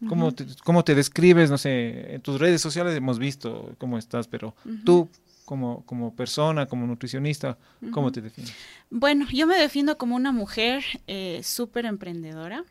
¿cómo, 0.06 0.32
te, 0.32 0.46
¿Cómo 0.64 0.84
te 0.84 0.94
describes? 0.94 1.50
No 1.50 1.58
sé, 1.58 2.14
en 2.14 2.20
tus 2.20 2.38
redes 2.38 2.60
sociales 2.60 2.94
hemos 2.94 3.18
visto 3.18 3.74
cómo 3.78 3.96
estás, 3.98 4.28
pero 4.28 4.54
tú 4.84 5.08
como, 5.50 5.84
como 5.84 6.14
persona, 6.14 6.66
como 6.66 6.86
nutricionista, 6.86 7.58
¿cómo 7.90 8.12
te 8.12 8.20
defines? 8.20 8.54
Bueno, 8.88 9.26
yo 9.32 9.48
me 9.48 9.58
defino 9.58 9.98
como 9.98 10.14
una 10.14 10.30
mujer 10.30 10.84
eh, 11.08 11.40
súper 11.42 11.86
emprendedora, 11.86 12.62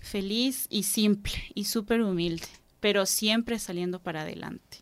feliz 0.00 0.66
y 0.68 0.82
simple 0.82 1.32
y 1.54 1.66
súper 1.66 2.02
humilde, 2.02 2.48
pero 2.80 3.06
siempre 3.06 3.60
saliendo 3.60 4.00
para 4.02 4.22
adelante. 4.22 4.78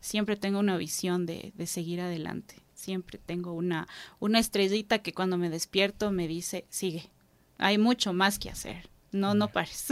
Siempre 0.00 0.34
tengo 0.34 0.58
una 0.58 0.76
visión 0.76 1.26
de, 1.26 1.52
de 1.54 1.66
seguir 1.68 2.00
adelante. 2.00 2.56
Siempre 2.74 3.20
tengo 3.24 3.52
una, 3.52 3.86
una 4.18 4.40
estrellita 4.40 4.98
que 4.98 5.12
cuando 5.14 5.38
me 5.38 5.50
despierto 5.50 6.10
me 6.10 6.26
dice, 6.26 6.66
sigue, 6.70 7.08
hay 7.56 7.78
mucho 7.78 8.12
más 8.12 8.40
que 8.40 8.50
hacer. 8.50 8.90
No, 9.12 9.34
no 9.34 9.46
pares. 9.46 9.86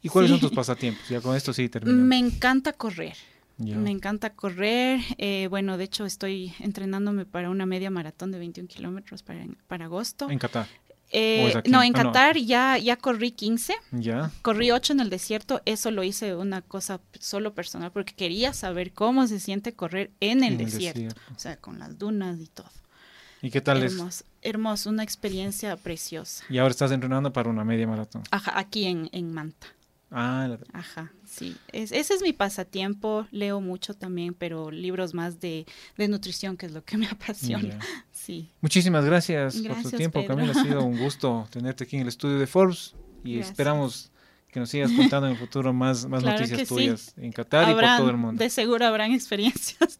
¿Y 0.00 0.08
cuáles 0.08 0.30
son 0.30 0.40
Sí. 0.40 0.46
tus 0.46 0.56
pasatiempos? 0.56 1.06
Ya 1.10 1.20
con 1.20 1.36
esto 1.36 1.52
sí 1.52 1.68
terminamos. 1.68 2.06
me 2.08 2.16
encanta 2.16 2.72
correr. 2.72 3.16
Me 3.58 3.90
encanta 3.90 4.34
correr. 4.34 5.00
eh, 5.18 5.46
bueno, 5.48 5.78
de 5.78 5.84
hecho 5.84 6.04
estoy 6.04 6.52
entrenándome 6.60 7.24
para 7.24 7.48
una 7.50 7.64
media 7.66 7.90
maratón 7.90 8.30
de 8.32 8.38
21 8.38 8.68
kilómetros 8.68 9.22
para, 9.22 9.44
para 9.66 9.86
agosto. 9.86 10.28
En 10.30 10.38
Qatar. 10.38 10.66
Eh, 11.12 11.62
no, 11.68 11.82
en 11.84 11.94
Ah, 11.96 12.02
no. 12.02 12.12
Qatar 12.12 12.36
ya, 12.36 12.76
ya 12.78 12.96
corrí 12.96 13.30
15, 13.30 13.74
Ya. 13.92 14.30
corrí 14.42 14.72
8 14.72 14.92
en 14.92 15.00
el 15.00 15.08
desierto, 15.08 15.62
eso 15.64 15.90
lo 15.92 16.02
hice 16.02 16.34
una 16.34 16.62
cosa 16.62 17.00
solo 17.20 17.54
personal 17.54 17.92
porque 17.92 18.12
quería 18.14 18.52
saber 18.52 18.92
cómo 18.92 19.26
se 19.28 19.38
siente 19.38 19.72
correr 19.72 20.10
en 20.20 20.42
el, 20.42 20.54
En 20.54 20.60
el 20.62 20.66
desierto, 20.70 21.14
o 21.34 21.38
sea, 21.38 21.56
con 21.58 21.78
las 21.78 21.96
dunas 21.98 22.40
y 22.40 22.48
todo. 22.48 22.68
¿Y 23.40 23.50
qué 23.50 23.60
tal 23.60 23.82
es? 23.84 24.24
hermoso, 24.42 24.90
una 24.90 25.02
experiencia 25.04 25.76
preciosa. 25.76 26.44
Y 26.50 26.58
ahora 26.58 26.70
estás 26.72 26.90
entrenando 26.90 27.32
para 27.32 27.50
una 27.50 27.64
media 27.64 27.86
maratón. 27.86 28.22
Ajá, 28.32 28.58
aquí 28.58 28.86
en, 28.86 29.08
en 29.12 29.32
Manta. 29.32 29.68
Ah, 30.10 30.46
la- 30.48 30.58
Ajá, 30.78 31.12
sí. 31.24 31.56
Es, 31.72 31.90
ese 31.92 32.14
es 32.14 32.22
mi 32.22 32.32
pasatiempo, 32.32 33.26
leo 33.32 33.60
mucho 33.60 33.94
también, 33.94 34.34
pero 34.34 34.70
libros 34.70 35.14
más 35.14 35.40
de, 35.40 35.66
de 35.96 36.08
nutrición, 36.08 36.56
que 36.56 36.66
es 36.66 36.72
lo 36.72 36.84
que 36.84 36.96
me 36.96 37.06
apasiona. 37.10 37.68
ya. 37.70 37.78
Sí. 38.12 38.50
Muchísimas 38.60 39.04
gracias, 39.04 39.54
por 39.54 39.62
tu 39.62 39.68
Gracias, 39.68 39.94
tiempo, 39.96 40.20
Pedro. 40.20 40.36
Camila. 40.36 40.52
Ha 40.58 40.62
sido 40.62 40.84
un 40.84 40.98
gusto 41.02 41.46
tenerte 41.50 41.84
aquí 41.84 41.96
en 41.96 42.02
el 42.02 42.08
estudio 42.08 42.38
de 42.38 42.46
Forbes 42.46 42.94
y 43.24 43.34
Gracias. 43.34 43.50
esperamos 43.50 44.10
que 44.52 44.60
nos 44.60 44.70
sigas 44.70 44.90
contando 44.92 45.26
en 45.26 45.32
el 45.34 45.38
futuro 45.38 45.72
más, 45.72 46.06
más 46.06 46.22
Claro 46.22 46.38
noticias 46.38 46.60
que 46.60 46.66
sí. 46.66 46.74
tuyas 46.74 47.12
en 47.18 47.32
Qatar 47.32 47.64
y 47.68 47.74
por 47.74 47.84
Habrán- 47.84 47.98
todo 47.98 48.10
el 48.10 48.16
mundo. 48.16 48.42
De 48.42 48.48
seguro 48.48 48.86
habrán 48.86 49.12
experiencias. 49.12 49.98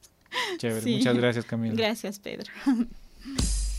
Chévere, 0.59 0.83
sí. 0.83 0.97
muchas 0.97 1.16
gracias, 1.16 1.45
Camila. 1.45 1.75
Gracias, 1.75 2.19
Pedro. 2.19 2.51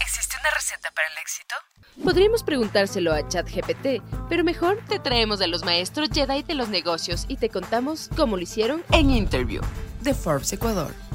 ¿Existe 0.02 0.36
una 0.40 0.50
receta 0.56 0.92
para 0.94 1.08
el 1.08 1.18
éxito? 1.22 1.56
Podríamos 2.04 2.44
preguntárselo 2.44 3.12
a 3.12 3.28
ChatGPT, 3.28 4.02
pero 4.30 4.44
mejor 4.44 4.80
te 4.88 5.00
traemos 5.00 5.42
a 5.42 5.48
los 5.48 5.66
maestros 5.66 6.10
Jedi 6.14 6.44
de 6.44 6.54
los 6.54 6.70
negocios 6.70 7.26
y 7.28 7.38
te 7.38 7.50
contamos 7.50 8.10
cómo 8.16 8.38
lo 8.38 8.44
hicieron 8.44 8.84
En 8.92 9.10
Interview 9.10 9.62
de 10.02 10.14
Forbes 10.14 10.54
Ecuador. 10.54 11.07